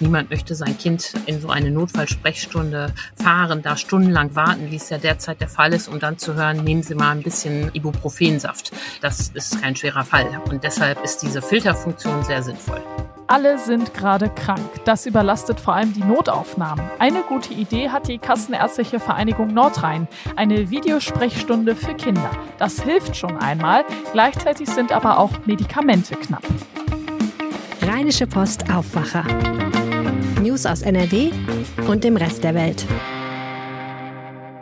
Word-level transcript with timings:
Niemand 0.00 0.30
möchte 0.30 0.54
sein 0.54 0.78
Kind 0.78 1.12
in 1.26 1.40
so 1.40 1.48
eine 1.48 1.70
Notfallsprechstunde 1.70 2.92
fahren, 3.16 3.62
da 3.62 3.76
stundenlang 3.76 4.34
warten, 4.36 4.70
wie 4.70 4.76
es 4.76 4.90
ja 4.90 4.98
derzeit 4.98 5.40
der 5.40 5.48
Fall 5.48 5.74
ist, 5.74 5.88
um 5.88 5.98
dann 5.98 6.18
zu 6.18 6.34
hören, 6.34 6.62
nehmen 6.62 6.82
Sie 6.82 6.94
mal 6.94 7.10
ein 7.10 7.22
bisschen 7.22 7.70
Ibuprofensaft. 7.74 8.72
Das 9.00 9.30
ist 9.34 9.60
kein 9.60 9.74
schwerer 9.74 10.04
Fall. 10.04 10.40
Und 10.48 10.62
deshalb 10.62 11.02
ist 11.02 11.22
diese 11.22 11.42
Filterfunktion 11.42 12.22
sehr 12.22 12.42
sinnvoll. 12.42 12.80
Alle 13.26 13.58
sind 13.58 13.92
gerade 13.92 14.30
krank. 14.30 14.70
Das 14.84 15.04
überlastet 15.04 15.60
vor 15.60 15.74
allem 15.74 15.92
die 15.92 16.02
Notaufnahmen. 16.02 16.82
Eine 16.98 17.20
gute 17.22 17.52
Idee 17.52 17.90
hat 17.90 18.08
die 18.08 18.18
Kassenärztliche 18.18 19.00
Vereinigung 19.00 19.52
Nordrhein. 19.52 20.08
Eine 20.34 20.70
Videosprechstunde 20.70 21.76
für 21.76 21.94
Kinder. 21.94 22.30
Das 22.58 22.80
hilft 22.80 23.16
schon 23.16 23.36
einmal. 23.36 23.84
Gleichzeitig 24.12 24.70
sind 24.70 24.92
aber 24.92 25.18
auch 25.18 25.32
Medikamente 25.44 26.14
knapp. 26.14 26.44
Rheinische 27.82 28.26
Post 28.26 28.70
Aufwacher. 28.72 29.24
News 30.40 30.66
aus 30.66 30.82
NRW 30.82 31.32
und 31.88 32.04
dem 32.04 32.16
Rest 32.16 32.44
der 32.44 32.54
Welt. 32.54 32.86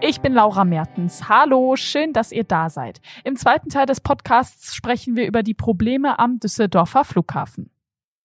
Ich 0.00 0.20
bin 0.20 0.32
Laura 0.32 0.64
Mertens. 0.64 1.28
Hallo, 1.28 1.76
schön, 1.76 2.12
dass 2.14 2.32
ihr 2.32 2.44
da 2.44 2.70
seid. 2.70 3.00
Im 3.24 3.36
zweiten 3.36 3.68
Teil 3.68 3.84
des 3.84 4.00
Podcasts 4.00 4.74
sprechen 4.74 5.16
wir 5.16 5.26
über 5.26 5.42
die 5.42 5.54
Probleme 5.54 6.18
am 6.18 6.38
Düsseldorfer 6.38 7.04
Flughafen. 7.04 7.70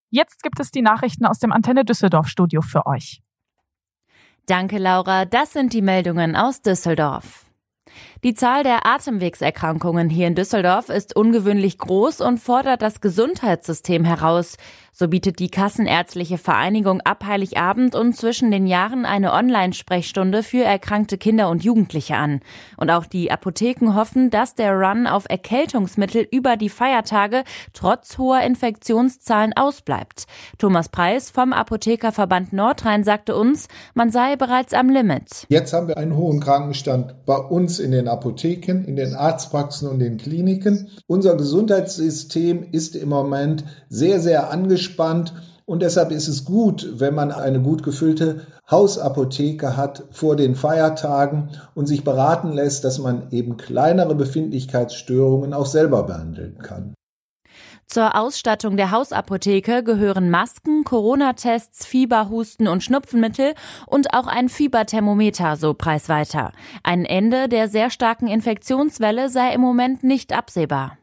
Jetzt 0.08 0.42
gibt 0.42 0.60
es 0.60 0.70
die 0.70 0.82
Nachrichten 0.82 1.26
aus 1.26 1.38
dem 1.40 1.52
Antenne 1.52 1.84
Düsseldorf 1.84 2.28
Studio 2.28 2.62
für 2.62 2.86
euch. 2.86 3.22
Danke, 4.46 4.78
Laura. 4.78 5.24
Das 5.24 5.52
sind 5.52 5.72
die 5.72 5.82
Meldungen 5.82 6.36
aus 6.36 6.62
Düsseldorf. 6.62 7.46
Die 8.24 8.34
Zahl 8.34 8.62
der 8.62 8.86
Atemwegserkrankungen 8.86 10.08
hier 10.08 10.28
in 10.28 10.36
Düsseldorf 10.36 10.90
ist 10.90 11.16
ungewöhnlich 11.16 11.76
groß 11.76 12.20
und 12.20 12.38
fordert 12.38 12.80
das 12.80 13.00
Gesundheitssystem 13.00 14.04
heraus. 14.04 14.58
So 14.94 15.08
bietet 15.08 15.38
die 15.38 15.48
Kassenärztliche 15.48 16.36
Vereinigung 16.36 17.00
ab 17.00 17.24
Heiligabend 17.26 17.94
und 17.94 18.14
zwischen 18.14 18.50
den 18.50 18.66
Jahren 18.66 19.06
eine 19.06 19.32
Online-Sprechstunde 19.32 20.42
für 20.42 20.62
erkrankte 20.62 21.16
Kinder 21.16 21.48
und 21.48 21.64
Jugendliche 21.64 22.16
an. 22.16 22.40
Und 22.76 22.90
auch 22.90 23.06
die 23.06 23.32
Apotheken 23.32 23.94
hoffen, 23.94 24.28
dass 24.30 24.54
der 24.54 24.74
Run 24.74 25.06
auf 25.06 25.24
Erkältungsmittel 25.28 26.28
über 26.30 26.58
die 26.58 26.68
Feiertage 26.68 27.42
trotz 27.72 28.18
hoher 28.18 28.42
Infektionszahlen 28.42 29.54
ausbleibt. 29.56 30.26
Thomas 30.58 30.90
Preis 30.90 31.30
vom 31.30 31.54
Apothekerverband 31.54 32.52
Nordrhein 32.52 33.02
sagte 33.02 33.34
uns, 33.34 33.68
man 33.94 34.10
sei 34.10 34.36
bereits 34.36 34.74
am 34.74 34.90
Limit. 34.90 35.46
Jetzt 35.48 35.72
haben 35.72 35.88
wir 35.88 35.96
einen 35.96 36.16
hohen 36.16 36.38
Krankenstand 36.38 37.24
bei 37.24 37.36
uns 37.36 37.78
in 37.78 37.92
den 37.92 38.08
Apotheken, 38.12 38.84
in 38.84 38.96
den 38.96 39.14
Arztpraxen 39.14 39.88
und 39.88 39.98
den 39.98 40.18
Kliniken. 40.18 40.88
Unser 41.06 41.36
Gesundheitssystem 41.36 42.66
ist 42.70 42.94
im 42.94 43.08
Moment 43.08 43.64
sehr, 43.88 44.20
sehr 44.20 44.50
angespannt. 44.50 45.34
Und 45.64 45.80
deshalb 45.82 46.10
ist 46.10 46.28
es 46.28 46.44
gut, 46.44 47.00
wenn 47.00 47.14
man 47.14 47.32
eine 47.32 47.60
gut 47.60 47.82
gefüllte 47.82 48.42
Hausapotheke 48.70 49.76
hat 49.76 50.04
vor 50.10 50.36
den 50.36 50.54
Feiertagen 50.54 51.50
und 51.74 51.86
sich 51.86 52.04
beraten 52.04 52.52
lässt, 52.52 52.84
dass 52.84 52.98
man 52.98 53.30
eben 53.30 53.56
kleinere 53.56 54.14
Befindlichkeitsstörungen 54.14 55.54
auch 55.54 55.66
selber 55.66 56.02
behandeln 56.04 56.58
kann. 56.58 56.94
Zur 57.86 58.16
Ausstattung 58.16 58.76
der 58.76 58.90
Hausapotheke 58.90 59.84
gehören 59.84 60.30
Masken, 60.30 60.84
Corona-Tests, 60.84 61.84
Fieberhusten 61.84 62.68
und 62.68 62.82
Schnupfenmittel 62.82 63.54
und 63.86 64.14
auch 64.14 64.26
ein 64.26 64.48
Fieberthermometer, 64.48 65.56
so 65.56 65.74
preisweiter. 65.74 66.52
Ein 66.82 67.04
Ende 67.04 67.48
der 67.48 67.68
sehr 67.68 67.90
starken 67.90 68.28
Infektionswelle 68.28 69.28
sei 69.28 69.52
im 69.52 69.60
Moment 69.60 70.04
nicht 70.04 70.32
absehbar. 70.32 70.96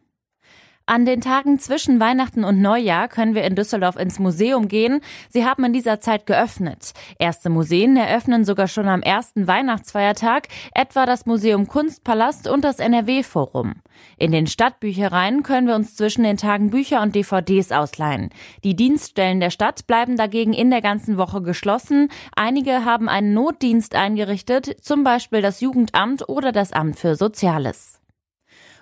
An 0.89 1.05
den 1.05 1.21
Tagen 1.21 1.59
zwischen 1.59 1.99
Weihnachten 1.99 2.43
und 2.43 2.63
Neujahr 2.63 3.09
können 3.09 3.35
wir 3.35 3.43
in 3.43 3.53
Düsseldorf 3.53 3.95
ins 3.95 4.17
Museum 4.17 4.67
gehen. 4.67 5.01
Sie 5.29 5.45
haben 5.45 5.63
in 5.63 5.71
dieser 5.71 5.99
Zeit 5.99 6.25
geöffnet. 6.25 6.93
Erste 7.19 7.51
Museen 7.51 7.95
eröffnen 7.95 8.43
sogar 8.43 8.67
schon 8.67 8.87
am 8.87 9.03
ersten 9.03 9.45
Weihnachtsfeiertag, 9.45 10.47
etwa 10.73 11.05
das 11.05 11.27
Museum 11.27 11.67
Kunstpalast 11.67 12.47
und 12.47 12.63
das 12.63 12.79
NRW-Forum. 12.79 13.75
In 14.17 14.31
den 14.31 14.47
Stadtbüchereien 14.47 15.43
können 15.43 15.67
wir 15.67 15.75
uns 15.75 15.95
zwischen 15.95 16.23
den 16.23 16.37
Tagen 16.37 16.71
Bücher 16.71 17.03
und 17.03 17.13
DVDs 17.13 17.71
ausleihen. 17.71 18.31
Die 18.63 18.75
Dienststellen 18.75 19.39
der 19.39 19.51
Stadt 19.51 19.85
bleiben 19.85 20.17
dagegen 20.17 20.53
in 20.53 20.71
der 20.71 20.81
ganzen 20.81 21.17
Woche 21.19 21.43
geschlossen. 21.43 22.09
Einige 22.35 22.83
haben 22.83 23.09
einen 23.09 23.35
Notdienst 23.35 23.93
eingerichtet, 23.93 24.83
zum 24.83 25.03
Beispiel 25.03 25.43
das 25.43 25.61
Jugendamt 25.61 26.27
oder 26.27 26.51
das 26.51 26.73
Amt 26.73 26.97
für 26.97 27.15
Soziales. 27.15 27.98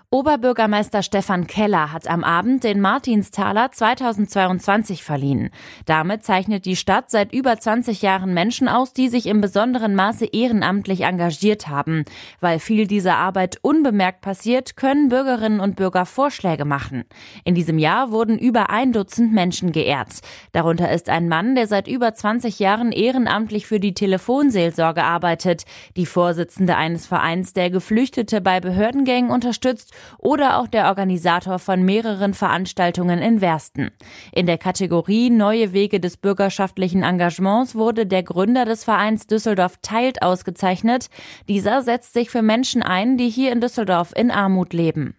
Oberbürgermeister 0.09 1.03
Stefan 1.03 1.47
Keller 1.47 1.91
hat 1.91 2.07
am 2.07 2.23
Abend 2.23 2.63
den 2.63 2.79
Martinstaler 2.79 3.73
2022 3.73 5.03
verliehen. 5.03 5.50
Damit 5.85 6.23
zeichnet 6.23 6.63
die 6.63 6.78
Stadt 6.78 7.12
seit 7.12 7.34
über 7.34 7.59
20 7.59 8.03
Jahren 8.03 8.34
Menschen 8.34 8.69
aus, 8.69 8.94
die 8.94 9.09
sich 9.09 9.25
im 9.25 9.41
besonderen 9.41 9.95
Maße 9.95 10.28
ehrenamtlich 10.28 11.01
engagiert 11.01 11.68
haben. 11.68 12.06
Weil 12.40 12.59
viel 12.59 12.88
dieser 12.88 13.18
Arbeit 13.18 13.57
unbemerkt 13.62 14.22
passiert, 14.22 14.78
können 14.78 15.09
Bürgerinnen 15.09 15.59
und 15.59 15.75
Bürger 15.75 16.06
Vorschläge 16.06 16.63
machen. 16.63 17.03
In 17.44 17.53
diesem 17.53 17.78
Jahr 17.78 18.09
wurden 18.09 18.39
über 18.39 18.69
ein 18.69 18.94
Dutzend 18.94 19.34
Menschen 19.34 19.74
geehrt. 19.74 20.22
Darunter 20.53 20.89
ist 20.89 21.09
ein 21.09 21.28
Mann, 21.28 21.53
der 21.56 21.68
seit 21.68 21.89
über 21.89 22.13
20 22.13 22.59
Jahren 22.59 22.94
ehrenamtlich 22.94 23.68
für 23.68 23.81
die 23.81 23.94
Telefonseelsorge 23.94 25.03
arbeitet, 25.03 25.66
die 25.97 26.06
Vorsitzende 26.06 26.78
eines 26.78 27.06
Vereins, 27.06 27.51
der 27.51 27.69
Geflüchtete 27.69 28.39
bei 28.39 28.62
Behördengängen 28.62 29.31
unterstützt 29.31 29.95
oder 30.18 30.59
auch 30.59 30.68
der 30.68 30.88
Organisator 30.88 31.59
von 31.59 31.84
mehreren 31.84 32.34
Veranstaltungen 32.34 33.19
in 33.19 33.41
Wersten. 33.41 33.91
In 34.31 34.46
der 34.46 34.58
Kategorie 34.58 35.30
Neue 35.30 35.74
Wege 35.74 36.00
des 36.00 36.18
bürgerschaftlichen 36.18 37.03
Engagements 37.03 37.75
wurde 37.75 38.06
der 38.06 38.24
Gründer 38.24 38.63
des 38.63 38.84
Vereins 38.86 39.28
Düsseldorf 39.28 39.78
teilt 39.81 40.22
ausgezeichnet. 40.22 41.09
Dieser 41.50 41.81
setzt 41.81 42.13
sich 42.13 42.30
für 42.30 42.41
Menschen 42.41 42.81
ein, 42.81 43.18
die 43.18 43.30
hier 43.30 43.52
in 43.52 43.59
Düsseldorf 43.59 44.13
in 44.16 44.31
Armut 44.31 44.72
leben. 44.72 45.16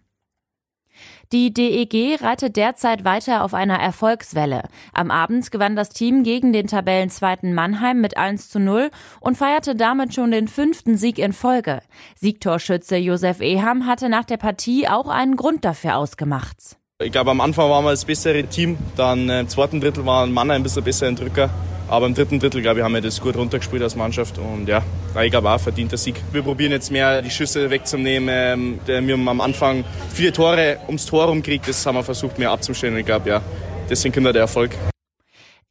Die 1.31 1.53
DEG 1.53 2.23
reitet 2.23 2.55
derzeit 2.55 3.05
weiter 3.05 3.43
auf 3.43 3.53
einer 3.53 3.79
Erfolgswelle. 3.79 4.63
Am 4.93 5.11
Abend 5.11 5.51
gewann 5.51 5.75
das 5.75 5.89
Team 5.89 6.23
gegen 6.23 6.53
den 6.53 6.65
Tabellenzweiten 6.65 7.53
Mannheim 7.53 8.01
mit 8.01 8.17
1 8.17 8.49
zu 8.49 8.59
0 8.59 8.89
und 9.19 9.37
feierte 9.37 9.75
damit 9.75 10.15
schon 10.15 10.31
den 10.31 10.47
fünften 10.47 10.97
Sieg 10.97 11.19
in 11.19 11.33
Folge. 11.33 11.81
Siegtorschütze 12.15 12.95
Josef 12.97 13.41
Eham 13.41 13.85
hatte 13.85 14.09
nach 14.09 14.25
der 14.25 14.37
Partie 14.37 14.87
auch 14.87 15.07
einen 15.07 15.35
Grund 15.35 15.63
dafür 15.65 15.97
ausgemacht. 15.97 16.77
Ich 16.99 17.11
glaube, 17.11 17.29
am 17.29 17.41
Anfang 17.41 17.69
waren 17.69 17.85
wir 17.85 17.91
das 17.91 18.05
bessere 18.05 18.43
Team, 18.45 18.79
dann 18.95 19.29
äh, 19.29 19.41
im 19.41 19.49
zweiten 19.49 19.79
Drittel 19.79 20.07
war 20.07 20.25
Mannheim 20.25 20.61
ein 20.61 20.63
bisschen 20.63 20.83
besser 20.83 21.07
in 21.07 21.15
Drücker. 21.15 21.51
Aber 21.89 22.05
im 22.05 22.13
dritten 22.13 22.39
Drittel, 22.39 22.61
glaube 22.61 22.79
ich, 22.79 22.85
haben 22.85 22.93
wir 22.93 23.01
das 23.01 23.19
gut 23.19 23.35
runtergespielt 23.35 23.81
als 23.81 23.95
Mannschaft. 23.95 24.37
Und 24.37 24.67
ja, 24.67 24.83
ich 25.23 25.31
glaube 25.31 25.49
auch 25.49 25.59
verdienter 25.59 25.97
Sieg. 25.97 26.15
Wir 26.31 26.43
probieren 26.43 26.71
jetzt 26.71 26.91
mehr 26.91 27.21
die 27.21 27.31
Schüsse 27.31 27.69
wegzunehmen. 27.69 28.79
Wir 28.85 28.97
haben 28.97 29.27
am 29.27 29.41
Anfang 29.41 29.83
viele 30.13 30.31
Tore 30.31 30.77
ums 30.85 31.07
Tor 31.07 31.25
rumkriegt. 31.25 31.67
Das 31.67 31.83
haben 31.85 31.95
wir 31.95 32.03
versucht, 32.03 32.37
mehr 32.37 32.51
abzustellen. 32.51 32.95
Ich 32.97 33.05
glaube, 33.05 33.29
ja, 33.29 33.41
deswegen 33.89 34.13
können 34.13 34.27
wir 34.27 34.33
der 34.33 34.43
Erfolg. 34.43 34.71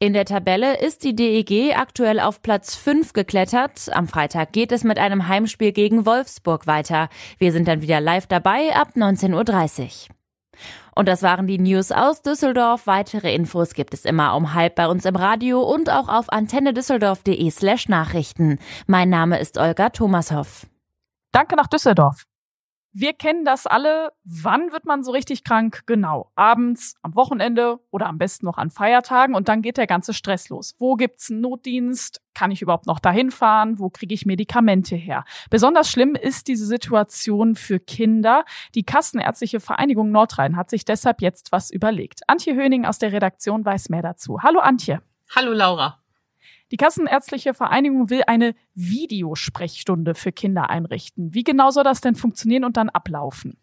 In 0.01 0.13
der 0.13 0.25
Tabelle 0.25 0.79
ist 0.79 1.03
die 1.03 1.15
DEG 1.15 1.75
aktuell 1.75 2.19
auf 2.19 2.41
Platz 2.41 2.75
5 2.75 3.13
geklettert. 3.13 3.89
Am 3.91 4.07
Freitag 4.07 4.53
geht 4.53 4.71
es 4.71 4.83
mit 4.83 4.97
einem 4.97 5.27
Heimspiel 5.27 5.71
gegen 5.73 6.05
Wolfsburg 6.05 6.67
weiter. 6.67 7.09
Wir 7.37 7.51
sind 7.51 7.67
dann 7.67 7.81
wieder 7.81 7.99
live 7.99 8.27
dabei 8.27 8.75
ab 8.75 8.89
19.30 8.95 9.83
Uhr. 9.83 10.18
Und 10.99 11.07
das 11.07 11.23
waren 11.23 11.47
die 11.47 11.59
News 11.59 11.93
aus 11.93 12.23
Düsseldorf. 12.23 12.85
Weitere 12.85 13.33
Infos 13.33 13.73
gibt 13.73 13.93
es 13.93 14.03
immer 14.03 14.35
um 14.35 14.53
halb 14.53 14.75
bei 14.75 14.85
uns 14.85 15.05
im 15.05 15.15
Radio 15.15 15.61
und 15.61 15.89
auch 15.89 16.09
auf 16.09 16.29
antennedüsseldorf.de 16.29 17.49
slash 17.51 17.87
Nachrichten. 17.87 18.59
Mein 18.85 19.07
Name 19.07 19.39
ist 19.39 19.57
Olga 19.57 19.91
Thomashoff. 19.91 20.67
Danke 21.31 21.55
nach 21.55 21.67
Düsseldorf. 21.67 22.25
Wir 22.91 23.13
kennen 23.13 23.45
das 23.45 23.67
alle. 23.67 24.11
Wann 24.23 24.71
wird 24.71 24.85
man 24.85 25.03
so 25.03 25.11
richtig 25.11 25.43
krank? 25.43 25.83
Genau. 25.85 26.31
Abends, 26.35 26.95
am 27.03 27.15
Wochenende 27.15 27.79
oder 27.91 28.07
am 28.07 28.17
besten 28.17 28.47
noch 28.47 28.57
an 28.57 28.71
Feiertagen 28.71 29.35
und 29.35 29.47
dann 29.47 29.61
geht 29.61 29.77
der 29.77 29.85
ganze 29.85 30.13
Stress 30.13 30.49
los. 30.49 30.75
Wo 30.79 30.95
gibt's 30.95 31.29
einen 31.29 31.41
Notdienst? 31.41 32.21
Kann 32.33 32.49
ich 32.49 32.63
überhaupt 32.63 32.87
noch 32.87 32.99
dahin 32.99 33.29
fahren? 33.29 33.77
Wo 33.77 33.89
kriege 33.89 34.13
ich 34.15 34.25
Medikamente 34.25 34.95
her? 34.95 35.23
Besonders 35.51 35.91
schlimm 35.91 36.15
ist 36.15 36.47
diese 36.47 36.65
Situation 36.65 37.55
für 37.55 37.79
Kinder. 37.79 38.43
Die 38.73 38.83
Kassenärztliche 38.83 39.59
Vereinigung 39.59 40.11
Nordrhein 40.11 40.55
hat 40.55 40.71
sich 40.71 40.83
deshalb 40.83 41.21
jetzt 41.21 41.51
was 41.51 41.69
überlegt. 41.69 42.21
Antje 42.27 42.55
Höning 42.55 42.85
aus 42.85 42.97
der 42.97 43.11
Redaktion 43.11 43.63
weiß 43.63 43.89
mehr 43.89 44.01
dazu. 44.01 44.41
Hallo 44.41 44.61
Antje. 44.61 45.01
Hallo 45.35 45.53
Laura. 45.53 45.98
Die 46.71 46.77
Kassenärztliche 46.77 47.53
Vereinigung 47.53 48.09
will 48.09 48.21
eine 48.27 48.53
Videosprechstunde 48.75 50.15
für 50.15 50.31
Kinder 50.31 50.69
einrichten. 50.69 51.33
Wie 51.33 51.43
genau 51.43 51.71
soll 51.71 51.83
das 51.83 52.01
denn 52.01 52.15
funktionieren 52.15 52.63
und 52.63 52.77
dann 52.77 52.89
ablaufen? 52.89 53.57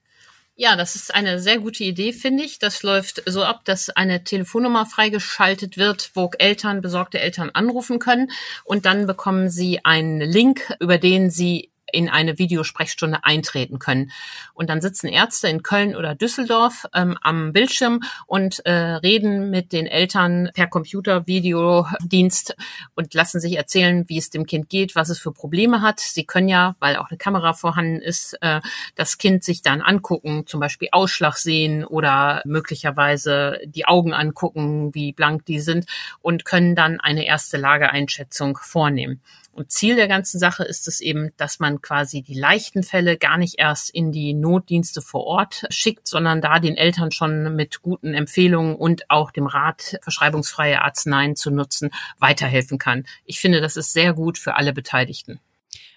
Ja, 0.58 0.74
das 0.74 0.96
ist 0.96 1.14
eine 1.14 1.38
sehr 1.38 1.58
gute 1.58 1.84
Idee, 1.84 2.14
finde 2.14 2.42
ich. 2.42 2.58
Das 2.58 2.82
läuft 2.82 3.22
so 3.26 3.44
ab, 3.44 3.66
dass 3.66 3.90
eine 3.90 4.24
Telefonnummer 4.24 4.86
freigeschaltet 4.86 5.76
wird, 5.76 6.10
wo 6.14 6.30
Eltern, 6.38 6.80
besorgte 6.80 7.20
Eltern 7.20 7.50
anrufen 7.52 7.98
können 7.98 8.30
und 8.64 8.86
dann 8.86 9.06
bekommen 9.06 9.50
sie 9.50 9.84
einen 9.84 10.22
Link, 10.22 10.74
über 10.80 10.96
den 10.96 11.30
sie 11.30 11.70
in 11.92 12.08
eine 12.08 12.38
Videosprechstunde 12.38 13.24
eintreten 13.24 13.78
können. 13.78 14.10
Und 14.54 14.70
dann 14.70 14.80
sitzen 14.80 15.08
Ärzte 15.08 15.48
in 15.48 15.62
Köln 15.62 15.94
oder 15.94 16.14
Düsseldorf 16.14 16.86
ähm, 16.94 17.16
am 17.22 17.52
Bildschirm 17.52 18.02
und 18.26 18.64
äh, 18.66 18.72
reden 18.72 19.50
mit 19.50 19.72
den 19.72 19.86
Eltern 19.86 20.50
per 20.54 20.66
Computer, 20.66 21.26
Videodienst 21.26 22.56
und 22.94 23.14
lassen 23.14 23.40
sich 23.40 23.56
erzählen, 23.56 24.08
wie 24.08 24.18
es 24.18 24.30
dem 24.30 24.46
Kind 24.46 24.68
geht, 24.68 24.96
was 24.96 25.08
es 25.08 25.18
für 25.18 25.32
Probleme 25.32 25.82
hat. 25.82 26.00
Sie 26.00 26.24
können 26.24 26.48
ja, 26.48 26.74
weil 26.80 26.96
auch 26.96 27.08
eine 27.08 27.18
Kamera 27.18 27.52
vorhanden 27.52 28.00
ist, 28.00 28.36
äh, 28.40 28.60
das 28.94 29.18
Kind 29.18 29.44
sich 29.44 29.62
dann 29.62 29.82
angucken, 29.82 30.46
zum 30.46 30.60
Beispiel 30.60 30.88
Ausschlag 30.92 31.36
sehen 31.36 31.84
oder 31.84 32.42
möglicherweise 32.44 33.60
die 33.64 33.86
Augen 33.86 34.12
angucken, 34.12 34.94
wie 34.94 35.12
blank 35.12 35.44
die 35.46 35.60
sind 35.60 35.86
und 36.20 36.44
können 36.44 36.74
dann 36.74 37.00
eine 37.00 37.26
erste 37.26 37.56
Lageeinschätzung 37.56 38.58
vornehmen. 38.60 39.20
Und 39.56 39.70
Ziel 39.70 39.96
der 39.96 40.06
ganzen 40.06 40.38
Sache 40.38 40.64
ist 40.64 40.86
es 40.86 41.00
eben, 41.00 41.30
dass 41.38 41.60
man 41.60 41.80
quasi 41.80 42.20
die 42.20 42.38
leichten 42.38 42.82
Fälle 42.82 43.16
gar 43.16 43.38
nicht 43.38 43.54
erst 43.58 43.88
in 43.88 44.12
die 44.12 44.34
Notdienste 44.34 45.00
vor 45.00 45.24
Ort 45.24 45.64
schickt, 45.70 46.06
sondern 46.06 46.42
da 46.42 46.58
den 46.58 46.76
Eltern 46.76 47.10
schon 47.10 47.56
mit 47.56 47.80
guten 47.80 48.12
Empfehlungen 48.12 48.76
und 48.76 49.10
auch 49.10 49.30
dem 49.30 49.46
Rat, 49.46 49.98
verschreibungsfreie 50.02 50.82
Arzneien 50.82 51.36
zu 51.36 51.50
nutzen, 51.50 51.88
weiterhelfen 52.18 52.76
kann. 52.76 53.06
Ich 53.24 53.40
finde, 53.40 53.62
das 53.62 53.78
ist 53.78 53.94
sehr 53.94 54.12
gut 54.12 54.36
für 54.36 54.56
alle 54.56 54.74
Beteiligten. 54.74 55.40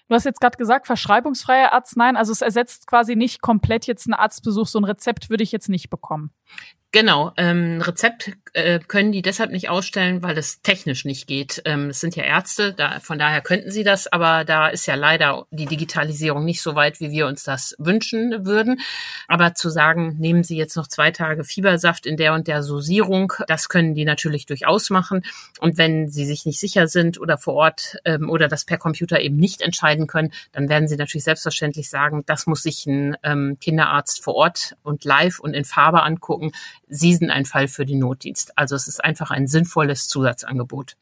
Du 0.08 0.14
hast 0.14 0.24
jetzt 0.24 0.40
gerade 0.40 0.56
gesagt, 0.56 0.86
verschreibungsfreie 0.86 1.70
Arzneien, 1.70 2.16
also 2.16 2.32
es 2.32 2.40
ersetzt 2.40 2.86
quasi 2.86 3.14
nicht 3.14 3.42
komplett 3.42 3.86
jetzt 3.86 4.06
einen 4.06 4.14
Arztbesuch, 4.14 4.68
so 4.68 4.80
ein 4.80 4.84
Rezept 4.84 5.28
würde 5.28 5.44
ich 5.44 5.52
jetzt 5.52 5.68
nicht 5.68 5.90
bekommen. 5.90 6.32
Genau, 6.92 7.30
ähm, 7.36 7.80
Rezept 7.80 8.32
äh, 8.52 8.80
können 8.80 9.12
die 9.12 9.22
deshalb 9.22 9.52
nicht 9.52 9.68
ausstellen, 9.68 10.24
weil 10.24 10.34
das 10.34 10.60
technisch 10.60 11.04
nicht 11.04 11.28
geht. 11.28 11.62
Ähm, 11.64 11.90
es 11.90 12.00
sind 12.00 12.16
ja 12.16 12.24
Ärzte, 12.24 12.72
da, 12.72 12.98
von 12.98 13.16
daher 13.16 13.42
könnten 13.42 13.70
sie 13.70 13.84
das, 13.84 14.08
aber 14.12 14.44
da 14.44 14.66
ist 14.66 14.86
ja 14.86 14.96
leider 14.96 15.46
die 15.52 15.66
Digitalisierung 15.66 16.44
nicht 16.44 16.60
so 16.60 16.74
weit, 16.74 16.98
wie 16.98 17.12
wir 17.12 17.28
uns 17.28 17.44
das 17.44 17.76
wünschen 17.78 18.44
würden. 18.44 18.80
Aber 19.28 19.54
zu 19.54 19.70
sagen, 19.70 20.16
nehmen 20.18 20.42
Sie 20.42 20.56
jetzt 20.56 20.74
noch 20.74 20.88
zwei 20.88 21.12
Tage 21.12 21.44
Fiebersaft 21.44 22.06
in 22.06 22.16
der 22.16 22.34
und 22.34 22.48
der 22.48 22.60
Dosierung, 22.60 23.34
das 23.46 23.68
können 23.68 23.94
die 23.94 24.04
natürlich 24.04 24.46
durchaus 24.46 24.90
machen. 24.90 25.22
Und 25.60 25.78
wenn 25.78 26.08
sie 26.08 26.24
sich 26.24 26.44
nicht 26.44 26.58
sicher 26.58 26.88
sind 26.88 27.20
oder 27.20 27.38
vor 27.38 27.54
Ort 27.54 27.98
ähm, 28.04 28.28
oder 28.28 28.48
das 28.48 28.64
per 28.64 28.78
Computer 28.78 29.20
eben 29.20 29.36
nicht 29.36 29.62
entscheiden 29.62 30.08
können, 30.08 30.32
dann 30.50 30.68
werden 30.68 30.88
sie 30.88 30.96
natürlich 30.96 31.22
selbstverständlich 31.24 31.88
sagen, 31.88 32.24
das 32.26 32.48
muss 32.48 32.64
sich 32.64 32.84
ein 32.86 33.16
ähm, 33.22 33.58
Kinderarzt 33.60 34.24
vor 34.24 34.34
Ort 34.34 34.74
und 34.82 35.04
live 35.04 35.38
und 35.38 35.54
in 35.54 35.64
Farbe 35.64 36.02
angucken 36.02 36.50
Sie 36.92 37.14
sind 37.14 37.30
ein 37.30 37.44
Fall 37.44 37.68
für 37.68 37.86
den 37.86 38.00
Notdienst. 38.00 38.52
Also 38.58 38.74
es 38.74 38.88
ist 38.88 39.02
einfach 39.02 39.30
ein 39.30 39.46
sinnvolles 39.46 40.08
Zusatzangebot. 40.08 40.96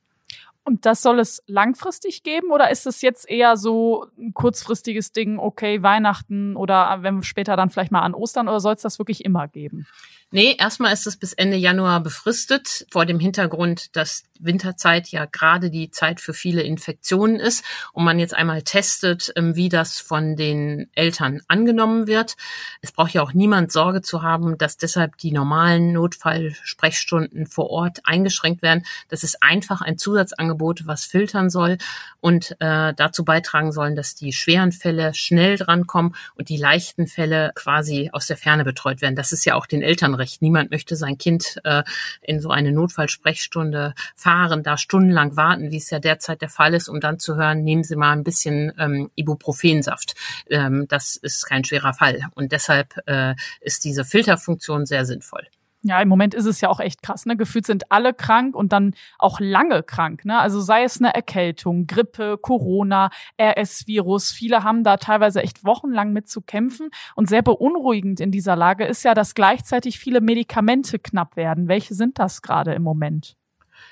Und 0.69 0.85
das 0.85 1.01
soll 1.01 1.19
es 1.19 1.43
langfristig 1.47 2.23
geben 2.23 2.53
oder 2.53 2.71
ist 2.71 2.87
es 2.87 3.01
jetzt 3.01 3.27
eher 3.27 3.57
so 3.57 4.07
ein 4.19 4.35
kurzfristiges 4.35 5.13
Ding, 5.13 5.39
okay, 5.39 5.83
Weihnachten 5.83 6.57
oder 6.57 6.99
wenn 7.01 7.17
wir 7.17 7.23
später 7.23 7.57
dann 7.57 7.71
vielleicht 7.71 7.91
mal 7.91 8.03
an 8.03 8.13
Ostern 8.13 8.49
oder 8.49 8.61
soll 8.61 8.75
es 8.75 8.83
das 8.83 8.99
wirklich 8.99 9.25
immer 9.25 9.49
geben? 9.49 9.87
Nee, 10.31 10.57
erstmal 10.59 10.93
ist 10.93 11.07
es 11.07 11.17
bis 11.17 11.33
Ende 11.33 11.57
Januar 11.57 12.03
befristet, 12.03 12.87
vor 12.91 13.07
dem 13.07 13.19
Hintergrund, 13.19 13.97
dass 13.97 14.25
Winterzeit 14.39 15.09
ja 15.09 15.25
gerade 15.25 15.71
die 15.71 15.91
Zeit 15.91 16.21
für 16.21 16.35
viele 16.35 16.63
Infektionen 16.63 17.37
ist 17.37 17.65
und 17.95 18.05
man 18.05 18.19
jetzt 18.19 18.35
einmal 18.35 18.61
testet, 18.61 19.33
ähm, 19.37 19.57
wie 19.57 19.71
das 19.71 20.01
von 20.01 20.37
den 20.37 20.91
Eltern 20.95 21.41
angenommen 21.49 22.07
wird. 22.07 22.37
Es 22.83 22.93
braucht 22.93 23.15
ja 23.15 23.23
auch 23.23 23.33
niemand 23.33 23.73
Sorge 23.73 24.03
zu 24.03 24.23
haben, 24.23 24.59
dass 24.59 24.77
deshalb 24.77 25.17
die 25.17 25.33
normalen 25.33 25.93
Notfallsprechstunden 25.93 27.47
vor 27.47 27.71
Ort 27.71 28.01
eingeschränkt 28.05 28.61
werden. 28.61 28.85
Das 29.09 29.23
ist 29.23 29.43
einfach 29.43 29.81
ein 29.81 29.97
Zusatzangebot, 29.97 30.87
was 30.87 31.05
filtern 31.05 31.49
soll 31.49 31.79
und 32.21 32.55
äh, 32.61 32.93
dazu 32.95 33.25
beitragen 33.25 33.73
sollen, 33.73 33.97
dass 33.97 34.15
die 34.15 34.35
schweren 34.35 34.73
Fälle 34.73 35.15
schnell 35.15 35.57
drankommen 35.57 36.15
und 36.35 36.51
die 36.51 36.59
leichten 36.59 37.07
Fälle 37.07 37.53
quasi 37.55 38.11
aus 38.13 38.27
der 38.27 38.37
Ferne 38.37 38.65
betreut 38.65 39.01
werden. 39.01 39.17
Das 39.17 39.33
ist 39.33 39.47
ja 39.47 39.55
auch 39.55 39.67
den 39.67 39.81
Eltern 39.83 40.18
Menschenrecht. 40.19 40.43
Niemand 40.43 40.71
möchte 40.71 40.97
sein 40.97 41.17
Kind 41.19 41.59
äh, 41.65 41.83
in 42.21 42.41
so 42.41 42.51
eine 42.51 42.73
Notfallsprechstunde 42.73 43.95
fahren, 44.15 44.63
da 44.63 44.77
stundenlang 44.77 45.37
warten, 45.37 45.71
wie 45.71 45.77
es 45.77 45.91
ja 45.91 45.99
derzeit 45.99 46.43
der 46.43 46.49
Fall 46.49 46.75
ist, 46.75 46.89
um 46.89 47.01
dann 47.01 47.19
zu 47.19 47.37
hören, 47.37 47.63
nehmen 47.65 47.85
Sie 47.85 47.97
mal 47.97 48.13
ein 48.13 48.25
bisschen 48.25 48.73
ähm, 48.79 49.11
Ibuprofensaft. 49.15 50.15
Ähm, 50.51 50.87
das 50.89 51.17
ist 51.17 51.47
kein 51.47 51.65
schwerer 51.65 51.95
Fall. 51.95 52.21
Und 52.35 52.53
deshalb 52.53 52.97
äh, 53.07 53.35
ist 53.61 53.85
diese 53.85 54.05
Filterfunktion 54.05 54.87
sehr 54.87 55.05
sinnvoll. 55.05 55.47
Ja, 55.83 56.01
im 56.01 56.09
Moment 56.09 56.35
ist 56.35 56.47
es 56.47 56.61
ja 56.61 56.71
auch 56.71 56.81
echt 56.81 57.03
krass. 57.03 57.25
Ne? 57.25 57.37
Gefühlt 57.37 57.65
sind 57.65 57.93
alle 57.93 58.13
krank 58.13 58.57
und 58.57 58.73
dann 58.73 58.95
auch 59.19 59.39
lange 59.39 59.85
krank. 59.85 60.25
Ne? 60.25 60.37
Also 60.37 60.61
sei 60.61 60.83
es 60.83 60.99
eine 60.99 61.15
Erkältung, 61.15 61.87
Grippe, 61.87 62.37
Corona, 62.37 63.11
RS-Virus. 63.41 64.33
Viele 64.33 64.65
haben 64.65 64.83
da 64.83 64.97
teilweise 64.97 65.41
echt 65.41 65.65
wochenlang 65.65 66.13
mit 66.13 66.29
zu 66.29 66.41
kämpfen. 66.41 66.91
Und 67.15 67.29
sehr 67.29 67.43
beunruhigend 67.43 68.19
in 68.19 68.33
dieser 68.33 68.57
Lage 68.57 68.87
ist 68.87 69.05
ja, 69.05 69.15
dass 69.15 69.35
gleichzeitig 69.35 70.01
viele 70.01 70.21
Medikamente 70.21 70.99
knapp 70.99 71.37
werden. 71.37 71.69
Welche 71.69 71.95
sind 71.95 72.19
das 72.19 72.43
gerade 72.43 72.75
im 72.75 72.83
Moment? 72.83 73.37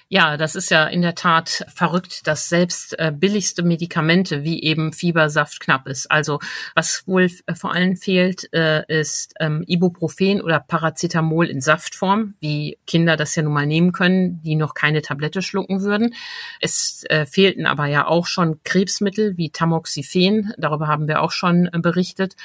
Ja, 0.08 0.36
das 0.36 0.54
ist 0.54 0.70
ja 0.70 0.86
in 0.86 1.02
der 1.02 1.16
Tat 1.16 1.66
verrückt, 1.66 2.28
dass 2.28 2.48
selbst 2.48 2.96
äh, 2.96 3.10
billigste 3.12 3.64
Medikamente 3.64 4.44
wie 4.44 4.62
eben 4.62 4.92
Fiebersaft 4.92 5.58
knapp 5.58 5.88
ist. 5.88 6.08
Also 6.12 6.38
was 6.76 7.02
wohl 7.06 7.28
äh, 7.46 7.54
vor 7.56 7.74
allem 7.74 7.96
fehlt, 7.96 8.48
äh, 8.52 8.84
ist 8.86 9.34
ähm, 9.40 9.64
Ibuprofen 9.66 10.42
oder 10.42 10.60
Paracetamol 10.60 11.48
in 11.48 11.60
Saftform, 11.60 12.34
wie 12.38 12.78
Kinder 12.86 13.16
das 13.16 13.34
ja 13.34 13.42
nun 13.42 13.52
mal 13.52 13.66
nehmen 13.66 13.90
können, 13.90 14.40
die 14.42 14.54
noch 14.54 14.74
keine 14.74 15.02
Tablette 15.02 15.42
schlucken 15.42 15.80
würden. 15.80 16.14
Es 16.60 17.02
äh, 17.08 17.26
fehlten 17.26 17.66
aber 17.66 17.86
ja 17.86 18.06
auch 18.06 18.26
schon 18.26 18.62
Krebsmittel 18.62 19.36
wie 19.36 19.50
Tamoxifen, 19.50 20.52
darüber 20.56 20.86
haben 20.86 21.08
wir 21.08 21.20
auch 21.20 21.32
schon 21.32 21.66
äh, 21.66 21.80
berichtet. 21.80 22.36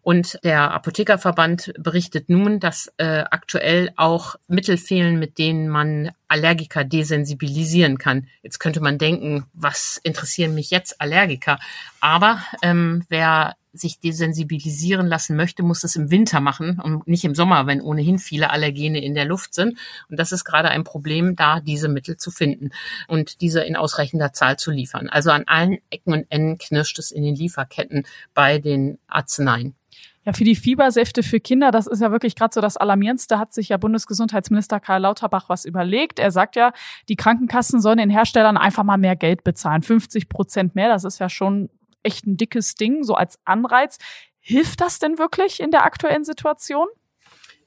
Und 0.00 0.38
der 0.42 0.70
Apothekerverband 0.70 1.74
berichtet 1.78 2.30
nun, 2.30 2.58
dass 2.58 2.90
aktuell 2.96 3.90
auch 3.96 4.36
Mittel 4.48 4.78
fehlen, 4.78 5.18
mit 5.18 5.36
denen 5.36 5.68
man 5.68 6.10
Allergiker 6.26 6.84
desensibilisieren 7.10 7.98
kann. 7.98 8.28
Jetzt 8.42 8.60
könnte 8.60 8.80
man 8.80 8.98
denken, 8.98 9.44
was 9.52 10.00
interessieren 10.02 10.54
mich 10.54 10.70
jetzt 10.70 11.00
Allergiker? 11.00 11.58
Aber 12.00 12.40
ähm, 12.62 13.04
wer 13.08 13.56
sich 13.72 14.00
desensibilisieren 14.00 15.06
lassen 15.06 15.36
möchte, 15.36 15.62
muss 15.62 15.80
das 15.80 15.94
im 15.94 16.10
Winter 16.10 16.40
machen 16.40 16.80
und 16.80 17.06
nicht 17.06 17.24
im 17.24 17.36
Sommer, 17.36 17.66
wenn 17.68 17.80
ohnehin 17.80 18.18
viele 18.18 18.50
Allergene 18.50 19.02
in 19.02 19.14
der 19.14 19.26
Luft 19.26 19.54
sind. 19.54 19.78
Und 20.08 20.18
das 20.18 20.32
ist 20.32 20.44
gerade 20.44 20.70
ein 20.70 20.82
Problem, 20.82 21.36
da 21.36 21.60
diese 21.60 21.88
Mittel 21.88 22.16
zu 22.16 22.32
finden 22.32 22.70
und 23.06 23.40
diese 23.40 23.62
in 23.62 23.76
ausreichender 23.76 24.32
Zahl 24.32 24.58
zu 24.58 24.72
liefern. 24.72 25.08
Also 25.08 25.30
an 25.30 25.44
allen 25.46 25.78
Ecken 25.90 26.12
und 26.12 26.26
Enden 26.30 26.58
knirscht 26.58 26.98
es 26.98 27.12
in 27.12 27.22
den 27.22 27.36
Lieferketten 27.36 28.06
bei 28.34 28.58
den 28.58 28.98
Arzneien. 29.06 29.76
Ja, 30.24 30.34
für 30.34 30.44
die 30.44 30.54
Fiebersäfte 30.54 31.22
für 31.22 31.40
Kinder, 31.40 31.70
das 31.70 31.86
ist 31.86 32.02
ja 32.02 32.12
wirklich 32.12 32.36
gerade 32.36 32.52
so 32.52 32.60
das 32.60 32.76
Alarmierendste, 32.76 33.38
hat 33.38 33.54
sich 33.54 33.70
ja 33.70 33.78
Bundesgesundheitsminister 33.78 34.78
Karl 34.78 35.00
Lauterbach 35.00 35.48
was 35.48 35.64
überlegt. 35.64 36.18
Er 36.18 36.30
sagt 36.30 36.56
ja, 36.56 36.72
die 37.08 37.16
Krankenkassen 37.16 37.80
sollen 37.80 37.96
den 37.96 38.10
Herstellern 38.10 38.58
einfach 38.58 38.84
mal 38.84 38.98
mehr 38.98 39.16
Geld 39.16 39.44
bezahlen. 39.44 39.82
50 39.82 40.28
Prozent 40.28 40.74
mehr, 40.74 40.88
das 40.88 41.04
ist 41.04 41.20
ja 41.20 41.30
schon 41.30 41.70
echt 42.02 42.26
ein 42.26 42.36
dickes 42.36 42.74
Ding, 42.74 43.02
so 43.02 43.14
als 43.14 43.38
Anreiz. 43.46 43.98
Hilft 44.40 44.82
das 44.82 44.98
denn 44.98 45.18
wirklich 45.18 45.60
in 45.60 45.70
der 45.70 45.84
aktuellen 45.84 46.24
Situation? 46.24 46.86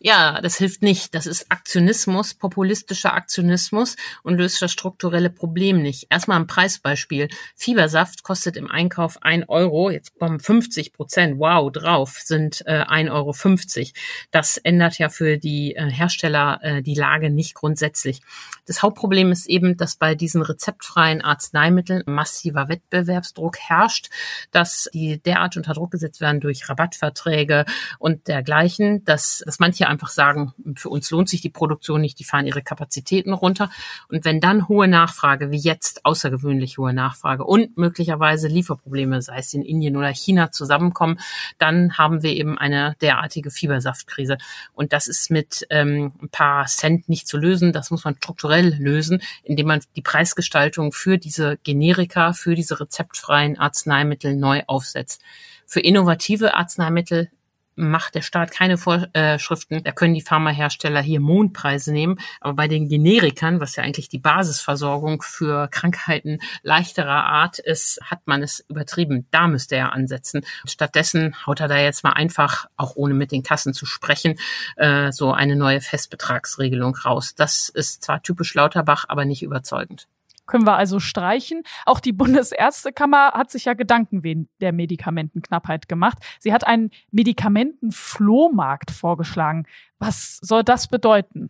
Ja, 0.06 0.42
das 0.42 0.58
hilft 0.58 0.82
nicht. 0.82 1.16
Das 1.16 1.26
ist 1.26 1.50
Aktionismus, 1.50 2.34
populistischer 2.34 3.14
Aktionismus 3.14 3.96
und 4.22 4.38
löst 4.38 4.62
das 4.62 4.74
strukturelle 4.74 5.30
Problem 5.30 5.82
nicht. 5.82 6.08
Erstmal 6.10 6.42
ein 6.42 6.46
Preisbeispiel. 6.46 7.30
Fiebersaft 7.56 8.22
kostet 8.22 8.58
im 8.58 8.70
Einkauf 8.70 9.24
ein 9.24 9.46
Euro. 9.46 9.90
Jetzt 9.90 10.20
kommen 10.20 10.42
50 10.42 10.92
Prozent, 10.92 11.40
wow, 11.40 11.72
drauf, 11.72 12.20
sind 12.22 12.64
äh, 12.66 12.84
1,50 12.84 13.12
Euro. 13.12 13.92
Das 14.32 14.58
ändert 14.58 14.98
ja 14.98 15.08
für 15.08 15.38
die 15.38 15.76
äh, 15.76 15.90
Hersteller 15.90 16.60
äh, 16.62 16.82
die 16.82 16.96
Lage 16.96 17.30
nicht 17.30 17.54
grundsätzlich. 17.56 18.20
Das 18.66 18.82
Hauptproblem 18.82 19.32
ist 19.32 19.48
eben, 19.48 19.78
dass 19.78 19.96
bei 19.96 20.16
diesen 20.16 20.42
rezeptfreien 20.42 21.22
Arzneimitteln 21.22 22.04
massiver 22.08 22.68
Wettbewerbsdruck 22.68 23.58
herrscht, 23.58 24.10
dass 24.52 24.90
die 24.94 25.24
derart 25.24 25.56
unter 25.56 25.72
Druck 25.72 25.92
gesetzt 25.92 26.20
werden 26.20 26.42
durch 26.42 26.68
Rabattverträge 26.68 27.64
und 28.00 28.28
dergleichen, 28.28 29.06
dass, 29.06 29.42
dass 29.46 29.60
manche 29.60 29.93
einfach 29.94 30.10
sagen, 30.10 30.54
für 30.76 30.90
uns 30.90 31.10
lohnt 31.12 31.30
sich 31.30 31.42
die 31.42 31.50
Produktion 31.50 32.02
nicht, 32.02 32.20
die 32.20 32.24
fahren 32.24 32.46
ihre 32.46 32.62
Kapazitäten 32.62 33.34
runter. 33.34 33.70
Und 34.10 34.26
wenn 34.26 34.40
dann 34.40 34.68
hohe 34.68 34.88
Nachfrage, 34.88 35.52
wie 35.52 35.58
jetzt 35.58 36.06
außergewöhnlich 36.06 36.78
hohe 36.78 36.94
Nachfrage 36.94 37.46
und 37.46 37.78
möglicherweise 37.78 38.48
Lieferprobleme, 38.48 39.22
sei 39.22 39.38
es 39.38 39.54
in 39.54 39.64
Indien 39.64 39.96
oder 39.96 40.10
China, 40.10 40.52
zusammenkommen, 40.52 41.20
dann 41.58 41.98
haben 41.98 42.24
wir 42.24 42.32
eben 42.32 42.58
eine 42.58 42.96
derartige 43.02 43.52
Fiebersaftkrise. 43.52 44.38
Und 44.74 44.94
das 44.94 45.08
ist 45.08 45.32
mit 45.32 45.66
ähm, 45.70 46.12
ein 46.22 46.30
paar 46.30 46.66
Cent 46.66 47.10
nicht 47.10 47.28
zu 47.28 47.38
lösen. 47.38 47.72
Das 47.72 47.92
muss 47.92 48.04
man 48.04 48.16
strukturell 48.16 48.76
lösen, 48.80 49.22
indem 49.44 49.68
man 49.68 49.82
die 49.96 50.02
Preisgestaltung 50.02 50.92
für 50.92 51.18
diese 51.18 51.58
Generika, 51.64 52.34
für 52.34 52.56
diese 52.56 52.80
rezeptfreien 52.80 53.58
Arzneimittel 53.58 54.36
neu 54.36 54.64
aufsetzt. 54.68 55.22
Für 55.66 55.80
innovative 55.80 56.56
Arzneimittel 56.56 57.30
macht 57.76 58.16
der 58.16 58.22
Staat 58.22 58.52
keine 58.52 58.78
Vorschriften. 58.78 59.84
Da 59.84 59.92
können 59.92 60.14
die 60.14 60.22
Pharmahersteller 60.22 61.02
hier 61.02 61.20
Mondpreise 61.20 61.92
nehmen. 61.92 62.18
Aber 62.42 62.54
bei 62.54 62.68
den 62.68 62.88
Generikern, 62.88 63.60
was 63.60 63.76
ja 63.76 63.84
eigentlich 63.84 64.10
die 64.10 64.20
Basisversorgung 64.20 65.22
für 65.22 65.68
Krankheiten 65.70 66.40
leichterer 66.62 67.26
Art 67.26 67.60
ist, 67.60 68.00
hat 68.04 68.22
man 68.26 68.44
es 68.44 68.66
übertrieben. 68.70 69.28
Da 69.32 69.48
müsste 69.48 69.76
er 69.76 69.94
ansetzen. 69.94 70.42
Stattdessen 70.66 71.36
haut 71.46 71.60
er 71.60 71.68
da 71.68 71.78
jetzt 71.78 72.04
mal 72.04 72.14
einfach, 72.14 72.66
auch 72.78 72.96
ohne 72.96 73.14
mit 73.14 73.32
den 73.32 73.44
Kassen 73.44 73.74
zu 73.74 73.86
sprechen, 73.86 74.40
äh, 74.76 75.12
so 75.12 75.32
eine 75.32 75.56
neue 75.56 75.82
Festbetragsregelung 75.82 76.96
raus. 76.96 77.36
Das 77.36 77.70
ist 77.70 78.04
zwar 78.04 78.22
typisch 78.22 78.54
Lauterbach, 78.54 79.06
aber 79.08 79.26
nicht 79.26 79.44
überzeugend 79.44 80.08
können 80.46 80.66
wir 80.66 80.76
also 80.76 81.00
streichen. 81.00 81.64
Auch 81.86 82.00
die 82.00 82.14
Bundesärztekammer 82.14 83.32
hat 83.34 83.52
sich 83.52 83.66
ja 83.66 83.74
Gedanken 83.74 84.24
wegen 84.24 84.50
der 84.62 84.74
Medikamentenknappheit 84.74 85.88
gemacht. 85.88 86.18
Sie 86.40 86.54
hat 86.54 86.66
einen 86.66 86.92
Medikamentenflohmarkt 87.12 88.92
vorgeschlagen. 88.92 89.66
Was 90.00 90.38
soll 90.42 90.64
das 90.64 90.88
bedeuten? 90.88 91.50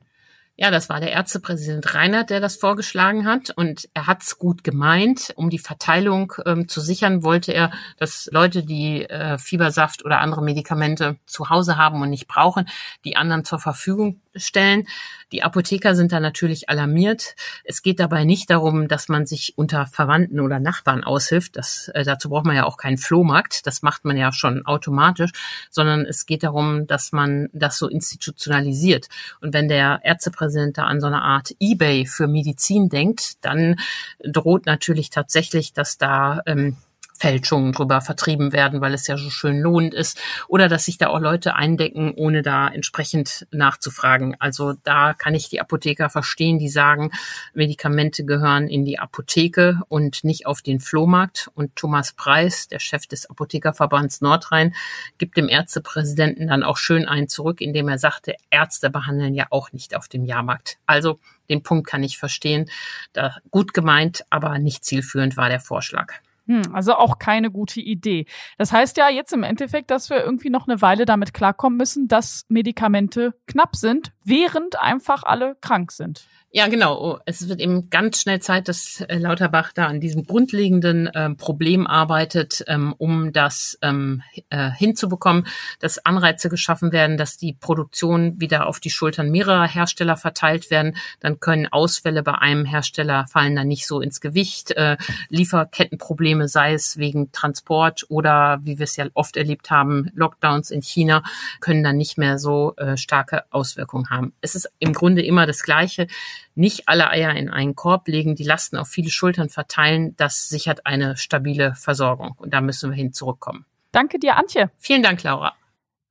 Ja, 0.56 0.70
das 0.70 0.88
war 0.88 1.00
der 1.00 1.12
Ärztepräsident 1.12 1.96
Reinhardt, 1.96 2.30
der 2.30 2.40
das 2.40 2.58
vorgeschlagen 2.58 3.26
hat. 3.26 3.50
Und 3.56 3.90
er 3.96 4.06
hat 4.06 4.22
es 4.22 4.38
gut 4.38 4.64
gemeint. 4.64 5.34
Um 5.36 5.50
die 5.50 5.58
Verteilung 5.58 6.32
ähm, 6.46 6.68
zu 6.68 6.80
sichern, 6.80 7.24
wollte 7.24 7.54
er, 7.54 7.72
dass 7.98 8.30
Leute, 8.32 8.62
die 8.64 9.04
äh, 9.10 9.40
Fiebersaft 9.40 10.06
oder 10.06 10.20
andere 10.20 10.44
Medikamente 10.44 11.18
zu 11.26 11.50
Hause 11.50 11.78
haben 11.78 12.04
und 12.04 12.12
nicht 12.12 12.28
brauchen, 12.28 12.70
die 13.04 13.18
anderen 13.18 13.46
zur 13.46 13.58
Verfügung 13.58 14.22
stellen. 14.36 14.86
Die 15.32 15.42
Apotheker 15.42 15.96
sind 15.96 16.12
da 16.12 16.20
natürlich 16.20 16.70
alarmiert. 16.70 17.36
Es 17.64 17.82
geht 17.82 18.00
dabei 18.00 18.24
nicht 18.24 18.52
darum, 18.52 18.88
dass 18.88 19.10
man 19.10 19.26
sich 19.26 19.54
unter 19.58 19.88
Verwandten 19.88 20.40
oder 20.40 20.60
Nachbarn 20.60 21.04
aushilft. 21.04 21.56
Das, 21.56 21.88
äh, 21.96 22.04
dazu 22.04 22.30
braucht 22.30 22.46
man 22.46 22.56
ja 22.56 22.66
auch 22.66 22.78
keinen 22.78 23.00
Flohmarkt. 23.00 23.66
Das 23.66 23.82
macht 23.82 24.06
man 24.06 24.18
ja 24.18 24.32
schon 24.32 24.68
automatisch, 24.68 25.32
sondern 25.72 26.02
es 26.06 26.28
geht 26.28 26.44
darum, 26.44 26.86
dass 26.86 27.12
man 27.12 27.50
das 27.54 27.80
so 27.80 27.88
institutionalisiert. 27.88 29.08
Und 29.42 29.54
wenn 29.54 29.68
der 29.68 30.02
Ärztepräsident 30.04 30.43
da 30.78 30.84
an 30.84 31.00
so 31.02 31.08
eine 31.08 31.22
Art 31.22 31.52
Ebay 31.60 32.06
für 32.06 32.28
Medizin 32.28 32.90
denkt, 32.90 33.44
dann 33.44 33.78
droht 34.24 34.66
natürlich 34.66 35.10
tatsächlich, 35.10 35.74
dass 35.74 35.98
da 35.98 36.42
ähm, 36.46 36.78
Fälschungen 37.18 37.72
drüber 37.72 38.02
vertrieben 38.02 38.52
werden, 38.52 38.82
weil 38.82 38.94
es 38.94 39.08
ja 39.08 39.18
so 39.18 39.30
schön 39.30 39.60
lohnend 39.60 39.94
ist. 39.94 40.20
Oder 40.48 40.68
dass 40.68 40.86
sich 40.86 40.98
da 40.98 41.08
auch 41.08 41.20
Leute 41.20 41.56
eindecken, 41.56 42.14
ohne 42.16 42.42
da 42.42 42.68
entsprechend 42.68 43.48
nachzufragen. 43.52 44.36
Also 44.40 44.74
da 44.84 45.14
kann 45.14 45.36
ich 45.36 45.50
die 45.50 45.62
Apotheker 45.62 46.10
verstehen, 46.10 46.60
die 46.60 46.70
sagen, 46.70 47.12
Medikamente 47.54 48.26
gehören 48.26 48.68
in 48.68 48.84
die 48.84 49.00
Apotheke 49.00 49.82
und 49.88 50.24
nicht 50.24 50.46
auf 50.46 50.62
den 50.62 50.80
Flohmarkt. 50.80 51.50
Und 51.54 51.76
Thomas 51.76 52.14
Preis, 52.14 52.68
der 52.68 52.80
Chef 52.80 53.08
des 53.08 53.30
Apothekerverbands 53.30 54.22
Nordrhein, 54.22 54.74
gibt 55.18 55.38
dem 55.38 55.50
Ärztepräsidenten 55.50 56.48
dann 56.48 56.64
auch 56.64 56.78
schön 56.78 57.08
einen 57.08 57.30
zurück, 57.30 57.62
indem 57.62 57.88
er 57.88 58.00
sagte, 58.00 58.36
Ärzte 58.50 58.90
behandeln 58.90 59.36
ja 59.36 59.48
auch 59.50 59.72
nicht 59.72 59.96
auf 59.96 60.08
dem 60.08 60.26
Jahrmarkt. 60.26 60.78
Also 60.86 61.20
den 61.50 61.64
Punkt 61.64 61.88
kann 61.88 62.04
ich 62.04 62.18
verstehen. 62.18 62.70
Da 63.14 63.38
gut 63.52 63.74
gemeint, 63.74 64.26
aber 64.30 64.58
nicht 64.60 64.84
zielführend 64.84 65.38
war 65.38 65.50
der 65.50 65.60
Vorschlag. 65.60 66.14
Hm, 66.48 66.62
also 66.74 66.96
auch 66.96 67.20
keine 67.20 67.50
gute 67.52 67.80
Idee. 67.80 68.26
Das 68.58 68.74
heißt 68.74 68.98
ja 68.98 69.10
jetzt 69.10 69.32
im 69.32 69.44
Endeffekt, 69.44 69.92
dass 69.92 70.10
wir 70.10 70.24
irgendwie 70.24 70.50
noch 70.50 70.68
eine 70.68 70.82
Weile 70.82 71.06
damit 71.06 71.34
klarkommen 71.34 71.78
müssen, 71.78 72.08
dass 72.08 72.46
Medikamente 72.50 73.34
knapp 73.48 73.76
sind, 73.76 74.12
während 74.24 74.80
einfach 74.80 75.24
alle 75.24 75.56
krank 75.62 75.92
sind. 75.92 76.26
Ja, 76.56 76.68
genau. 76.68 77.00
Oh, 77.02 77.20
es 77.26 77.50
wird 77.50 77.60
eben 77.60 77.90
ganz 77.90 78.22
schnell 78.22 78.40
Zeit, 78.40 78.68
dass 78.68 79.02
äh, 79.02 79.18
Lauterbach 79.18 79.74
da 79.74 79.88
an 79.88 80.00
diesem 80.00 80.28
grundlegenden 80.28 81.10
ähm, 81.16 81.36
Problem 81.36 81.88
arbeitet, 81.88 82.64
ähm, 82.68 82.94
um 83.00 83.34
das 83.34 83.76
ähm, 83.82 84.22
äh, 84.52 84.70
hinzubekommen, 84.70 85.48
dass 85.80 86.06
Anreize 86.06 86.50
geschaffen 86.50 86.92
werden, 86.92 87.18
dass 87.18 87.38
die 87.38 87.54
Produktion 87.54 88.40
wieder 88.40 88.68
auf 88.68 88.80
die 88.80 88.92
Schultern 88.92 89.32
mehrerer 89.32 89.68
Hersteller 89.68 90.16
verteilt 90.16 90.70
werden. 90.70 90.96
Dann 91.22 91.40
können 91.40 91.66
Ausfälle 91.72 92.22
bei 92.22 92.36
einem 92.36 92.66
Hersteller 92.66 93.26
fallen 93.26 93.56
dann 93.56 93.68
nicht 93.68 93.88
so 93.88 94.00
ins 94.00 94.22
Gewicht. 94.22 94.74
Äh, 94.74 94.98
Lieferkettenprobleme, 95.30 96.48
sei 96.48 96.76
es 96.76 96.98
wegen 96.98 97.32
Transport 97.32 98.06
oder, 98.10 98.60
wie 98.62 98.78
wir 98.78 98.84
es 98.84 98.96
ja 98.96 99.08
oft 99.16 99.38
erlebt 99.38 99.72
haben, 99.72 100.12
Lockdowns 100.14 100.70
in 100.70 100.84
China, 100.84 101.24
können 101.62 101.84
dann 101.84 101.98
nicht 101.98 102.20
mehr 102.20 102.38
so 102.38 102.76
äh, 102.76 102.96
starke 102.96 103.46
Auswirkungen 103.50 104.12
haben. 104.12 104.13
Es 104.42 104.56
ist 104.56 104.72
im 104.80 104.94
Grunde 104.94 105.24
immer 105.24 105.46
das 105.46 105.64
Gleiche 105.64 106.08
nicht 106.56 106.88
alle 106.88 107.10
Eier 107.10 107.34
in 107.36 107.50
einen 107.50 107.76
Korb 107.76 108.08
legen, 108.08 108.36
die 108.36 108.44
Lasten 108.44 108.78
auf 108.78 108.88
viele 108.88 109.10
Schultern 109.10 109.50
verteilen, 109.50 110.16
das 110.18 110.50
sichert 110.50 110.86
eine 110.86 111.18
stabile 111.18 111.76
Versorgung. 111.76 112.36
Und 112.38 112.54
da 112.54 112.62
müssen 112.62 112.92
wir 112.92 112.96
hin 112.96 113.14
zurückkommen. 113.14 113.66
Danke 113.92 114.20
dir, 114.20 114.38
Antje. 114.38 114.72
Vielen 114.78 115.04
Dank, 115.04 115.22
Laura. 115.24 115.54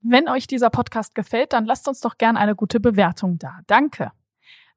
Wenn 0.00 0.28
euch 0.28 0.46
dieser 0.46 0.70
Podcast 0.70 1.14
gefällt, 1.14 1.52
dann 1.52 1.64
lasst 1.64 1.86
uns 1.86 2.00
doch 2.00 2.18
gern 2.18 2.36
eine 2.36 2.56
gute 2.56 2.80
Bewertung 2.80 3.38
da. 3.38 3.60
Danke. 3.66 4.10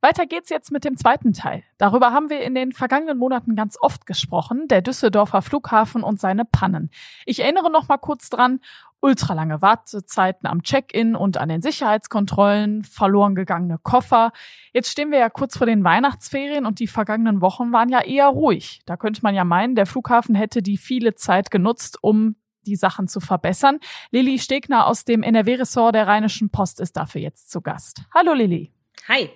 Weiter 0.02 0.26
geht's 0.26 0.50
jetzt 0.50 0.72
mit 0.72 0.84
dem 0.84 0.98
zweiten 0.98 1.34
Teil. 1.34 1.64
Darüber 1.78 2.12
haben 2.12 2.30
wir 2.30 2.42
in 2.42 2.56
den 2.56 2.72
vergangenen 2.72 3.18
Monaten 3.18 3.56
ganz 3.56 3.78
oft 3.80 4.06
gesprochen, 4.06 4.68
der 4.68 4.82
Düsseldorfer 4.82 5.42
Flughafen 5.42 6.04
und 6.04 6.20
seine 6.20 6.46
Pannen. 6.46 6.92
Ich 7.26 7.40
erinnere 7.40 7.72
noch 7.72 7.88
mal 7.88 7.98
kurz 7.98 8.30
dran, 8.30 8.60
ultralange 9.02 9.62
Wartezeiten 9.62 10.48
am 10.48 10.64
Check-in 10.64 11.16
und 11.16 11.38
an 11.38 11.50
den 11.50 11.62
Sicherheitskontrollen, 11.62 12.84
verloren 12.84 13.36
gegangene 13.36 13.78
Koffer. 13.78 14.32
Jetzt 14.74 14.90
stehen 14.90 15.12
wir 15.12 15.20
ja 15.20 15.30
kurz 15.30 15.58
vor 15.58 15.68
den 15.68 15.84
Weihnachtsferien 15.84 16.66
und 16.66 16.80
die 16.80 16.88
vergangenen 16.88 17.42
Wochen 17.42 17.72
waren 17.72 17.90
ja 17.90 18.02
eher 18.02 18.28
ruhig. 18.28 18.82
Da 18.86 18.98
könnte 18.98 19.22
man 19.22 19.36
ja 19.36 19.44
meinen, 19.44 19.76
der 19.76 19.86
Flughafen 19.86 20.36
hätte 20.36 20.62
die 20.62 20.78
viele 20.78 21.16
Zeit 21.16 21.52
genutzt, 21.52 22.00
um 22.02 22.36
die 22.66 22.76
Sachen 22.76 23.08
zu 23.08 23.20
verbessern. 23.20 23.80
Lilly 24.12 24.40
Stegner 24.40 24.88
aus 24.88 25.06
dem 25.06 25.24
NRW-Ressort 25.24 25.94
der 25.94 26.08
Rheinischen 26.08 26.50
Post 26.50 26.80
ist 26.80 26.98
dafür 26.98 27.22
jetzt 27.22 27.52
zu 27.52 27.62
Gast. 27.62 28.02
Hallo 28.14 28.34
Lilly. 28.34 28.74
Hi. 29.08 29.30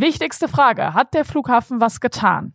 Wichtigste 0.00 0.46
Frage. 0.46 0.94
Hat 0.94 1.12
der 1.12 1.24
Flughafen 1.24 1.80
was 1.80 2.00
getan? 2.00 2.52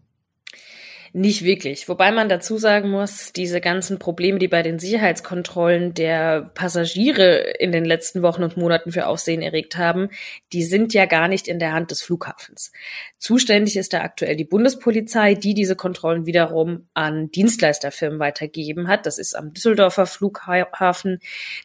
Nicht 1.12 1.44
wirklich. 1.44 1.90
Wobei 1.90 2.14
man 2.14 2.30
dazu 2.30 2.58
sagen 2.58 2.90
muss, 2.90 3.34
diese 3.34 3.60
ganzen 3.60 4.00
Probleme, 4.00 4.40
die 4.40 4.48
bei 4.48 4.64
den 4.64 4.80
Sicherheitskontrollen 4.80 5.94
der 5.94 6.50
Passagiere 6.56 7.54
in 7.60 7.74
den 7.74 7.84
letzten 7.84 8.22
Wochen 8.22 8.44
und 8.44 8.56
Monaten 8.56 8.94
für 8.94 9.08
Aufsehen 9.08 9.42
erregt 9.42 9.78
haben, 9.78 10.08
die 10.54 10.64
sind 10.64 10.94
ja 10.94 11.06
gar 11.06 11.28
nicht 11.28 11.50
in 11.50 11.60
der 11.60 11.74
Hand 11.74 11.92
des 11.92 12.02
Flughafens. 12.02 12.72
Zuständig 13.20 13.76
ist 13.76 13.92
da 13.92 14.02
aktuell 14.02 14.38
die 14.38 14.46
Bundespolizei, 14.46 15.36
die 15.36 15.54
diese 15.54 15.76
Kontrollen 15.76 16.26
wiederum 16.26 16.88
an 16.94 17.30
Dienstleisterfirmen 17.30 18.20
weitergegeben 18.20 18.88
hat. 18.88 19.06
Das 19.06 19.18
ist 19.18 19.36
am 19.36 19.54
Düsseldorfer 19.54 20.06
Flughafen 20.06 21.20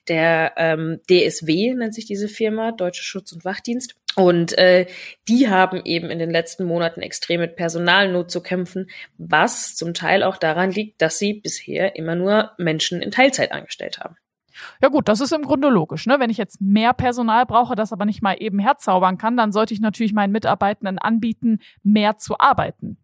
der 0.08 0.54
ähm, 0.56 1.00
DSW, 1.08 1.74
nennt 1.74 1.94
sich 1.94 2.04
diese 2.04 2.28
Firma, 2.28 2.72
Deutsche 2.72 3.04
Schutz- 3.04 3.32
und 3.32 3.44
Wachdienst. 3.44 3.94
Und 4.18 4.58
äh, 4.58 4.86
die 5.28 5.48
haben 5.48 5.80
eben 5.84 6.10
in 6.10 6.18
den 6.18 6.32
letzten 6.32 6.64
Monaten 6.64 7.02
extrem 7.02 7.40
mit 7.40 7.54
Personalnot 7.54 8.32
zu 8.32 8.42
kämpfen, 8.42 8.90
was 9.16 9.76
zum 9.76 9.94
Teil 9.94 10.24
auch 10.24 10.36
daran 10.36 10.72
liegt, 10.72 11.00
dass 11.00 11.20
sie 11.20 11.34
bisher 11.34 11.94
immer 11.94 12.16
nur 12.16 12.50
Menschen 12.58 13.00
in 13.00 13.12
Teilzeit 13.12 13.52
angestellt 13.52 14.00
haben. 14.00 14.16
Ja 14.82 14.88
gut, 14.88 15.06
das 15.08 15.20
ist 15.20 15.30
im 15.30 15.42
Grunde 15.42 15.68
logisch. 15.68 16.04
Ne? 16.06 16.18
Wenn 16.18 16.30
ich 16.30 16.36
jetzt 16.36 16.60
mehr 16.60 16.94
Personal 16.94 17.46
brauche, 17.46 17.76
das 17.76 17.92
aber 17.92 18.06
nicht 18.06 18.20
mal 18.20 18.34
eben 18.40 18.58
herzaubern 18.58 19.18
kann, 19.18 19.36
dann 19.36 19.52
sollte 19.52 19.72
ich 19.72 19.78
natürlich 19.78 20.12
meinen 20.12 20.32
Mitarbeitenden 20.32 20.98
anbieten, 20.98 21.60
mehr 21.84 22.18
zu 22.18 22.40
arbeiten. 22.40 22.98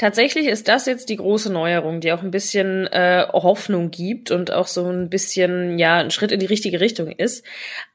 Tatsächlich 0.00 0.46
ist 0.46 0.68
das 0.68 0.86
jetzt 0.86 1.10
die 1.10 1.16
große 1.16 1.52
Neuerung, 1.52 2.00
die 2.00 2.12
auch 2.12 2.22
ein 2.22 2.30
bisschen 2.30 2.86
äh, 2.86 3.26
Hoffnung 3.32 3.90
gibt 3.90 4.30
und 4.30 4.50
auch 4.50 4.66
so 4.66 4.86
ein 4.86 5.10
bisschen 5.10 5.78
ja 5.78 5.98
ein 5.98 6.10
Schritt 6.10 6.32
in 6.32 6.40
die 6.40 6.46
richtige 6.46 6.80
Richtung 6.80 7.08
ist. 7.10 7.44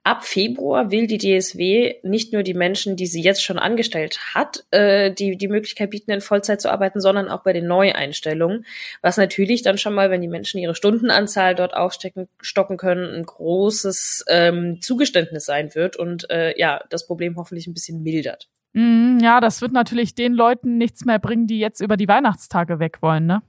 Ab 0.03 0.23
Februar 0.23 0.91
will 0.91 1.07
die 1.07 1.17
DSW 1.17 1.95
nicht 2.03 2.31
nur 2.31 2.43
die 2.43 2.53
Menschen, 2.53 2.95
die 2.95 3.07
sie 3.07 3.23
jetzt 3.23 3.43
schon 3.43 3.57
angestellt 3.57 4.19
hat, 4.35 4.65
äh, 4.69 5.11
die 5.11 5.35
die 5.35 5.47
Möglichkeit 5.47 5.89
bieten, 5.89 6.11
in 6.11 6.21
Vollzeit 6.21 6.61
zu 6.61 6.69
arbeiten, 6.69 7.01
sondern 7.01 7.27
auch 7.27 7.41
bei 7.41 7.53
den 7.53 7.65
Neueinstellungen, 7.65 8.67
was 9.01 9.17
natürlich 9.17 9.63
dann 9.63 9.79
schon 9.79 9.95
mal, 9.95 10.11
wenn 10.11 10.21
die 10.21 10.27
Menschen 10.27 10.59
ihre 10.59 10.75
Stundenanzahl 10.75 11.55
dort 11.55 11.73
aufstecken, 11.73 12.27
stocken 12.39 12.77
können, 12.77 13.15
ein 13.15 13.25
großes 13.25 14.25
ähm, 14.27 14.79
Zugeständnis 14.79 15.45
sein 15.45 15.73
wird 15.73 15.97
und 15.97 16.29
äh, 16.29 16.55
ja 16.55 16.83
das 16.91 17.07
Problem 17.07 17.35
hoffentlich 17.35 17.65
ein 17.65 17.73
bisschen 17.73 18.03
mildert. 18.03 18.47
Mm, 18.75 19.19
ja, 19.21 19.39
das 19.39 19.61
wird 19.61 19.71
natürlich 19.71 20.15
den 20.15 20.33
Leuten 20.33 20.77
nichts 20.77 21.05
mehr 21.05 21.17
bringen, 21.17 21.47
die 21.47 21.59
jetzt 21.59 21.79
über 21.79 21.95
die 21.95 22.09
Weihnachtstage 22.09 22.77
weg 22.79 22.97
wollen, 23.01 23.25
ne? 23.25 23.41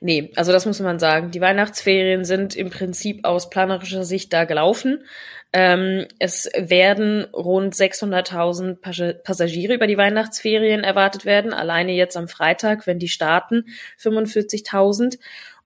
Nee, 0.00 0.30
also 0.36 0.52
das 0.52 0.66
muss 0.66 0.78
man 0.80 0.98
sagen. 0.98 1.32
Die 1.32 1.40
Weihnachtsferien 1.40 2.24
sind 2.24 2.54
im 2.54 2.70
Prinzip 2.70 3.24
aus 3.24 3.50
planerischer 3.50 4.04
Sicht 4.04 4.32
da 4.32 4.44
gelaufen. 4.44 5.04
Ähm, 5.52 6.06
es 6.18 6.48
werden 6.56 7.24
rund 7.32 7.74
600.000 7.74 9.22
Passagiere 9.22 9.74
über 9.74 9.86
die 9.86 9.98
Weihnachtsferien 9.98 10.84
erwartet 10.84 11.24
werden. 11.24 11.52
Alleine 11.52 11.92
jetzt 11.92 12.16
am 12.16 12.28
Freitag, 12.28 12.86
wenn 12.86 12.98
die 12.98 13.08
starten, 13.08 13.66
45.000. 14.00 15.18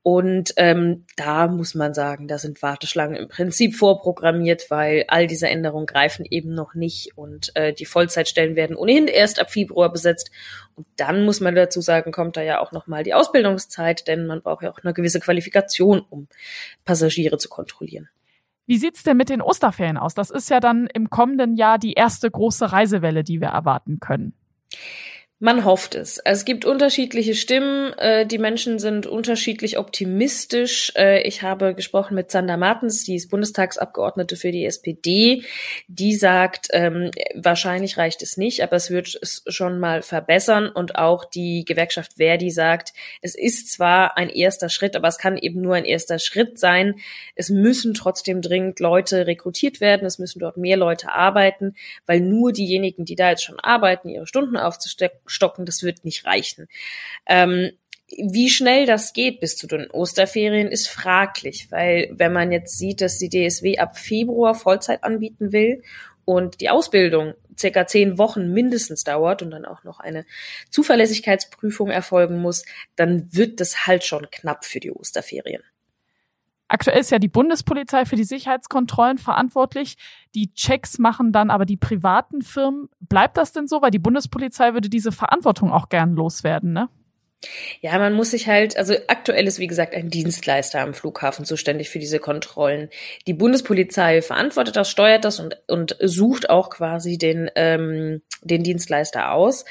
Und 0.08 0.52
ähm, 0.56 1.04
da 1.16 1.48
muss 1.48 1.74
man 1.74 1.92
sagen, 1.92 2.28
da 2.28 2.38
sind 2.38 2.62
Warteschlangen 2.62 3.16
im 3.16 3.26
Prinzip 3.26 3.74
vorprogrammiert, 3.74 4.70
weil 4.70 5.04
all 5.08 5.26
diese 5.26 5.48
Änderungen 5.48 5.86
greifen 5.86 6.24
eben 6.24 6.54
noch 6.54 6.74
nicht 6.74 7.18
und 7.18 7.50
äh, 7.56 7.72
die 7.72 7.86
Vollzeitstellen 7.86 8.54
werden 8.54 8.76
ohnehin 8.76 9.08
erst 9.08 9.40
ab 9.40 9.50
Februar 9.50 9.90
besetzt. 9.90 10.30
Und 10.76 10.86
dann 10.94 11.24
muss 11.24 11.40
man 11.40 11.56
dazu 11.56 11.80
sagen, 11.80 12.12
kommt 12.12 12.36
da 12.36 12.42
ja 12.42 12.60
auch 12.60 12.70
noch 12.70 12.86
mal 12.86 13.02
die 13.02 13.14
Ausbildungszeit, 13.14 14.06
denn 14.06 14.28
man 14.28 14.42
braucht 14.42 14.62
ja 14.62 14.70
auch 14.70 14.78
eine 14.84 14.94
gewisse 14.94 15.18
Qualifikation, 15.18 16.04
um 16.08 16.28
Passagiere 16.84 17.38
zu 17.38 17.48
kontrollieren. 17.48 18.08
Wie 18.64 18.78
sieht's 18.78 19.02
denn 19.02 19.16
mit 19.16 19.28
den 19.28 19.42
Osterferien 19.42 19.96
aus? 19.96 20.14
Das 20.14 20.30
ist 20.30 20.48
ja 20.50 20.60
dann 20.60 20.86
im 20.86 21.10
kommenden 21.10 21.56
Jahr 21.56 21.80
die 21.80 21.94
erste 21.94 22.30
große 22.30 22.70
Reisewelle, 22.70 23.24
die 23.24 23.40
wir 23.40 23.48
erwarten 23.48 23.98
können. 23.98 24.34
Man 25.38 25.66
hofft 25.66 25.94
es. 25.94 26.18
Es 26.24 26.46
gibt 26.46 26.64
unterschiedliche 26.64 27.34
Stimmen. 27.34 27.92
Äh, 27.98 28.24
die 28.24 28.38
Menschen 28.38 28.78
sind 28.78 29.06
unterschiedlich 29.06 29.76
optimistisch. 29.76 30.94
Äh, 30.96 31.28
ich 31.28 31.42
habe 31.42 31.74
gesprochen 31.74 32.14
mit 32.14 32.30
Sander 32.30 32.56
Martens, 32.56 33.04
die 33.04 33.16
ist 33.16 33.28
Bundestagsabgeordnete 33.28 34.36
für 34.36 34.50
die 34.50 34.64
SPD. 34.64 35.42
Die 35.88 36.14
sagt, 36.14 36.68
ähm, 36.70 37.10
wahrscheinlich 37.34 37.98
reicht 37.98 38.22
es 38.22 38.38
nicht, 38.38 38.62
aber 38.62 38.76
es 38.76 38.90
wird 38.90 39.18
es 39.20 39.44
schon 39.48 39.78
mal 39.78 40.00
verbessern. 40.00 40.70
Und 40.70 40.96
auch 40.96 41.26
die 41.26 41.66
Gewerkschaft 41.66 42.14
Verdi 42.14 42.50
sagt, 42.50 42.94
es 43.20 43.34
ist 43.34 43.70
zwar 43.70 44.16
ein 44.16 44.30
erster 44.30 44.70
Schritt, 44.70 44.96
aber 44.96 45.08
es 45.08 45.18
kann 45.18 45.36
eben 45.36 45.60
nur 45.60 45.74
ein 45.74 45.84
erster 45.84 46.18
Schritt 46.18 46.58
sein. 46.58 46.94
Es 47.34 47.50
müssen 47.50 47.92
trotzdem 47.92 48.40
dringend 48.40 48.80
Leute 48.80 49.26
rekrutiert 49.26 49.82
werden. 49.82 50.06
Es 50.06 50.18
müssen 50.18 50.38
dort 50.38 50.56
mehr 50.56 50.78
Leute 50.78 51.12
arbeiten, 51.12 51.74
weil 52.06 52.20
nur 52.20 52.52
diejenigen, 52.52 53.04
die 53.04 53.16
da 53.16 53.28
jetzt 53.28 53.44
schon 53.44 53.60
arbeiten, 53.60 54.08
ihre 54.08 54.26
Stunden 54.26 54.56
aufzustecken, 54.56 55.25
stocken, 55.30 55.66
das 55.66 55.82
wird 55.82 56.04
nicht 56.04 56.24
reichen. 56.24 56.68
Ähm, 57.26 57.72
wie 58.08 58.50
schnell 58.50 58.86
das 58.86 59.12
geht 59.12 59.40
bis 59.40 59.56
zu 59.56 59.66
den 59.66 59.90
Osterferien 59.90 60.68
ist 60.68 60.88
fraglich, 60.88 61.72
weil 61.72 62.08
wenn 62.12 62.32
man 62.32 62.52
jetzt 62.52 62.78
sieht, 62.78 63.00
dass 63.00 63.18
die 63.18 63.28
DSW 63.28 63.78
ab 63.78 63.98
Februar 63.98 64.54
Vollzeit 64.54 65.02
anbieten 65.02 65.52
will 65.52 65.82
und 66.24 66.60
die 66.60 66.70
Ausbildung 66.70 67.34
circa 67.58 67.86
zehn 67.86 68.18
Wochen 68.18 68.52
mindestens 68.52 69.02
dauert 69.02 69.42
und 69.42 69.50
dann 69.50 69.64
auch 69.64 69.82
noch 69.82 69.98
eine 69.98 70.24
Zuverlässigkeitsprüfung 70.70 71.90
erfolgen 71.90 72.40
muss, 72.40 72.64
dann 72.94 73.28
wird 73.32 73.60
das 73.60 73.86
halt 73.86 74.04
schon 74.04 74.28
knapp 74.30 74.64
für 74.64 74.78
die 74.78 74.92
Osterferien. 74.92 75.62
Aktuell 76.68 76.98
ist 77.00 77.10
ja 77.10 77.18
die 77.18 77.28
Bundespolizei 77.28 78.04
für 78.04 78.16
die 78.16 78.24
Sicherheitskontrollen 78.24 79.18
verantwortlich. 79.18 79.96
Die 80.34 80.52
Checks 80.54 80.98
machen 80.98 81.32
dann 81.32 81.50
aber 81.50 81.64
die 81.64 81.76
privaten 81.76 82.42
Firmen. 82.42 82.88
Bleibt 83.00 83.36
das 83.36 83.52
denn 83.52 83.68
so? 83.68 83.82
Weil 83.82 83.92
die 83.92 83.98
Bundespolizei 83.98 84.74
würde 84.74 84.88
diese 84.88 85.12
Verantwortung 85.12 85.72
auch 85.72 85.88
gern 85.88 86.14
loswerden, 86.14 86.72
ne? 86.72 86.88
Ja, 87.80 87.98
man 87.98 88.14
muss 88.14 88.30
sich 88.30 88.48
halt, 88.48 88.76
also 88.76 88.94
aktuell 89.08 89.46
ist 89.46 89.58
wie 89.58 89.66
gesagt 89.66 89.94
ein 89.94 90.08
Dienstleister 90.08 90.80
am 90.80 90.94
Flughafen 90.94 91.44
zuständig 91.44 91.90
für 91.90 91.98
diese 91.98 92.18
Kontrollen. 92.18 92.88
Die 93.26 93.34
Bundespolizei 93.34 94.22
verantwortet 94.22 94.76
das, 94.76 94.90
steuert 94.90 95.24
das 95.24 95.38
und, 95.38 95.56
und 95.68 95.96
sucht 96.00 96.48
auch 96.50 96.70
quasi 96.70 97.18
den, 97.18 97.50
ähm, 97.54 98.22
den 98.42 98.62
Dienstleister 98.62 99.32
aus. 99.32 99.64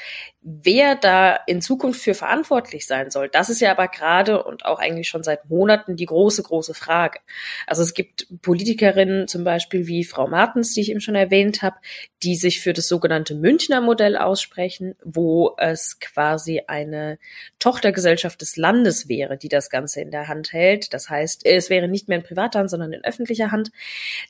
Wer 0.48 0.94
da 0.94 1.40
in 1.48 1.60
Zukunft 1.60 2.00
für 2.00 2.14
verantwortlich 2.14 2.86
sein 2.86 3.10
soll, 3.10 3.28
das 3.28 3.50
ist 3.50 3.60
ja 3.60 3.72
aber 3.72 3.88
gerade 3.88 4.44
und 4.44 4.64
auch 4.64 4.78
eigentlich 4.78 5.08
schon 5.08 5.24
seit 5.24 5.50
Monaten 5.50 5.96
die 5.96 6.06
große, 6.06 6.40
große 6.40 6.72
Frage. 6.72 7.18
Also 7.66 7.82
es 7.82 7.94
gibt 7.94 8.28
Politikerinnen 8.42 9.26
zum 9.26 9.42
Beispiel 9.42 9.88
wie 9.88 10.04
Frau 10.04 10.28
Martens, 10.28 10.72
die 10.72 10.82
ich 10.82 10.90
eben 10.92 11.00
schon 11.00 11.16
erwähnt 11.16 11.62
habe, 11.62 11.78
die 12.22 12.36
sich 12.36 12.60
für 12.60 12.72
das 12.72 12.86
sogenannte 12.86 13.34
Münchner 13.34 13.80
Modell 13.80 14.16
aussprechen, 14.16 14.94
wo 15.02 15.56
es 15.58 15.98
quasi 15.98 16.62
eine 16.68 17.18
Tochtergesellschaft 17.58 18.40
des 18.40 18.56
Landes 18.56 19.08
wäre, 19.08 19.36
die 19.36 19.48
das 19.48 19.68
Ganze 19.68 20.00
in 20.00 20.12
der 20.12 20.28
Hand 20.28 20.52
hält. 20.52 20.94
Das 20.94 21.10
heißt, 21.10 21.44
es 21.44 21.70
wäre 21.70 21.88
nicht 21.88 22.06
mehr 22.06 22.18
in 22.18 22.24
privater 22.24 22.60
Hand, 22.60 22.70
sondern 22.70 22.92
in 22.92 23.04
öffentlicher 23.04 23.50
Hand. 23.50 23.72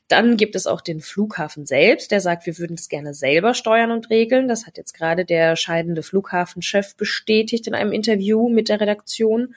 Dann 0.08 0.38
gibt 0.38 0.56
es 0.56 0.66
auch 0.66 0.80
den 0.80 1.02
Flughafen 1.02 1.66
selbst, 1.66 2.10
der 2.10 2.22
sagt, 2.22 2.46
wir 2.46 2.56
würden 2.56 2.78
es 2.78 2.88
gerne 2.88 3.12
selber 3.12 3.52
steuern 3.52 3.90
und 3.90 4.08
regeln. 4.08 4.48
Das 4.48 4.66
hat 4.66 4.78
jetzt 4.78 4.94
gerade 4.94 5.26
der 5.26 5.56
scheidende 5.56 6.05
Flughafenchef 6.06 6.96
bestätigt 6.96 7.66
in 7.66 7.74
einem 7.74 7.92
Interview 7.92 8.48
mit 8.48 8.68
der 8.68 8.80
Redaktion. 8.80 9.54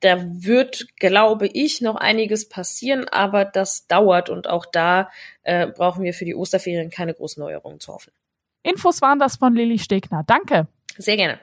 Da 0.00 0.22
wird, 0.22 0.86
glaube 0.96 1.46
ich, 1.46 1.80
noch 1.80 1.96
einiges 1.96 2.48
passieren, 2.48 3.08
aber 3.08 3.44
das 3.44 3.86
dauert 3.86 4.28
und 4.30 4.48
auch 4.48 4.66
da 4.66 5.10
äh, 5.42 5.66
brauchen 5.66 6.04
wir 6.04 6.14
für 6.14 6.24
die 6.24 6.34
Osterferien 6.34 6.90
keine 6.90 7.14
großen 7.14 7.42
Neuerungen 7.42 7.80
zu 7.80 7.92
hoffen. 7.92 8.12
Infos 8.62 9.02
waren 9.02 9.18
das 9.18 9.36
von 9.36 9.54
Lilly 9.54 9.78
Stegner. 9.78 10.22
Danke. 10.26 10.68
Sehr 10.98 11.16
gerne. 11.16 11.40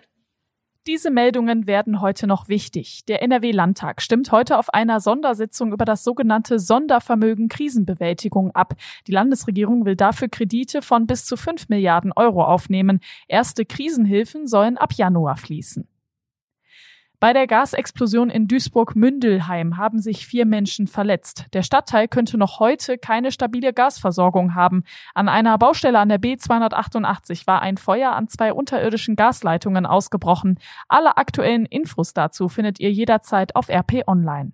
Diese 0.89 1.11
Meldungen 1.11 1.67
werden 1.67 2.01
heute 2.01 2.25
noch 2.25 2.49
wichtig. 2.49 3.05
Der 3.05 3.21
NRW-Landtag 3.21 4.01
stimmt 4.01 4.31
heute 4.31 4.57
auf 4.57 4.73
einer 4.73 4.99
Sondersitzung 4.99 5.71
über 5.71 5.85
das 5.85 6.03
sogenannte 6.03 6.57
Sondervermögen 6.57 7.47
Krisenbewältigung 7.47 8.55
ab. 8.55 8.73
Die 9.05 9.11
Landesregierung 9.11 9.85
will 9.85 9.95
dafür 9.95 10.29
Kredite 10.29 10.81
von 10.81 11.05
bis 11.05 11.25
zu 11.25 11.37
5 11.37 11.69
Milliarden 11.69 12.11
Euro 12.15 12.43
aufnehmen. 12.43 13.01
Erste 13.27 13.65
Krisenhilfen 13.65 14.47
sollen 14.47 14.77
ab 14.79 14.93
Januar 14.93 15.37
fließen. 15.37 15.87
Bei 17.21 17.33
der 17.33 17.47
Gasexplosion 17.47 18.29
in 18.29 18.47
Duisburg-Mündelheim 18.47 19.75
haben 19.75 19.99
sich 19.99 20.25
vier 20.25 20.45
Menschen 20.45 20.87
verletzt. 20.87 21.47
Der 21.51 21.63
Stadtteil 21.63 22.07
könnte 22.07 22.37
noch 22.37 22.61
heute 22.61 22.97
keine 22.97 23.33
stabile 23.33 23.73
Gasversorgung 23.73 24.55
haben. 24.55 24.85
An 25.13 25.27
einer 25.27 25.57
Baustelle 25.57 25.99
an 25.99 26.07
der 26.07 26.21
B288 26.21 27.45
war 27.45 27.61
ein 27.61 27.75
Feuer 27.75 28.13
an 28.13 28.29
zwei 28.29 28.53
unterirdischen 28.53 29.17
Gasleitungen 29.17 29.85
ausgebrochen. 29.85 30.59
Alle 30.87 31.17
aktuellen 31.17 31.65
Infos 31.65 32.13
dazu 32.13 32.47
findet 32.47 32.79
ihr 32.79 32.91
jederzeit 32.91 33.53
auf 33.53 33.67
RP 33.67 34.07
Online. 34.07 34.53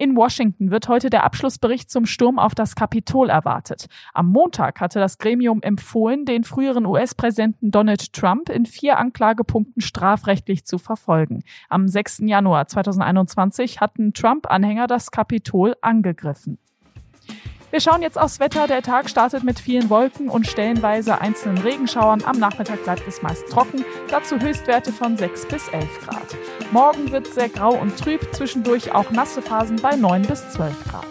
In 0.00 0.16
Washington 0.16 0.70
wird 0.70 0.88
heute 0.88 1.10
der 1.10 1.24
Abschlussbericht 1.24 1.90
zum 1.90 2.06
Sturm 2.06 2.38
auf 2.38 2.54
das 2.54 2.74
Kapitol 2.74 3.28
erwartet. 3.28 3.84
Am 4.14 4.28
Montag 4.28 4.80
hatte 4.80 4.98
das 4.98 5.18
Gremium 5.18 5.60
empfohlen, 5.60 6.24
den 6.24 6.42
früheren 6.42 6.86
US-Präsidenten 6.86 7.70
Donald 7.70 8.14
Trump 8.14 8.48
in 8.48 8.64
vier 8.64 8.96
Anklagepunkten 8.96 9.82
strafrechtlich 9.82 10.64
zu 10.64 10.78
verfolgen. 10.78 11.42
Am 11.68 11.86
6. 11.86 12.20
Januar 12.24 12.66
2021 12.66 13.82
hatten 13.82 14.14
Trump-Anhänger 14.14 14.86
das 14.86 15.10
Kapitol 15.10 15.76
angegriffen. 15.82 16.56
Wir 17.70 17.80
schauen 17.80 18.02
jetzt 18.02 18.18
aufs 18.18 18.40
Wetter. 18.40 18.66
Der 18.66 18.82
Tag 18.82 19.08
startet 19.08 19.44
mit 19.44 19.60
vielen 19.60 19.90
Wolken 19.90 20.28
und 20.28 20.46
stellenweise 20.46 21.20
einzelnen 21.20 21.58
Regenschauern. 21.58 22.24
Am 22.24 22.38
Nachmittag 22.38 22.82
bleibt 22.82 23.06
es 23.06 23.22
meist 23.22 23.48
trocken. 23.48 23.84
Dazu 24.10 24.40
Höchstwerte 24.40 24.92
von 24.92 25.16
6 25.16 25.46
bis 25.46 25.68
11 25.68 25.86
Grad. 26.04 26.36
Morgen 26.72 27.12
wird 27.12 27.28
sehr 27.28 27.48
grau 27.48 27.74
und 27.74 27.96
trüb, 27.96 28.20
zwischendurch 28.34 28.92
auch 28.92 29.10
nasse 29.12 29.40
Phasen 29.40 29.76
bei 29.76 29.94
9 29.94 30.22
bis 30.22 30.48
12 30.50 30.84
Grad. 30.90 31.06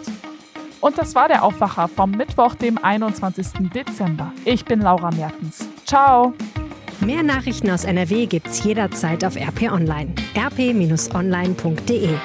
Und 0.82 0.98
das 0.98 1.14
war 1.14 1.28
der 1.28 1.44
Aufwacher 1.44 1.88
vom 1.88 2.10
Mittwoch, 2.10 2.54
dem 2.54 2.76
21. 2.82 3.70
Dezember. 3.74 4.32
Ich 4.44 4.64
bin 4.64 4.80
Laura 4.80 5.10
Mertens. 5.10 5.66
Ciao! 5.86 6.34
Mehr 7.00 7.22
Nachrichten 7.22 7.70
aus 7.70 7.84
NRW 7.84 8.26
gibt's 8.26 8.62
jederzeit 8.62 9.24
auf 9.24 9.36
RP 9.36 9.72
Online. 9.72 10.14
rp-online.de 10.36 12.18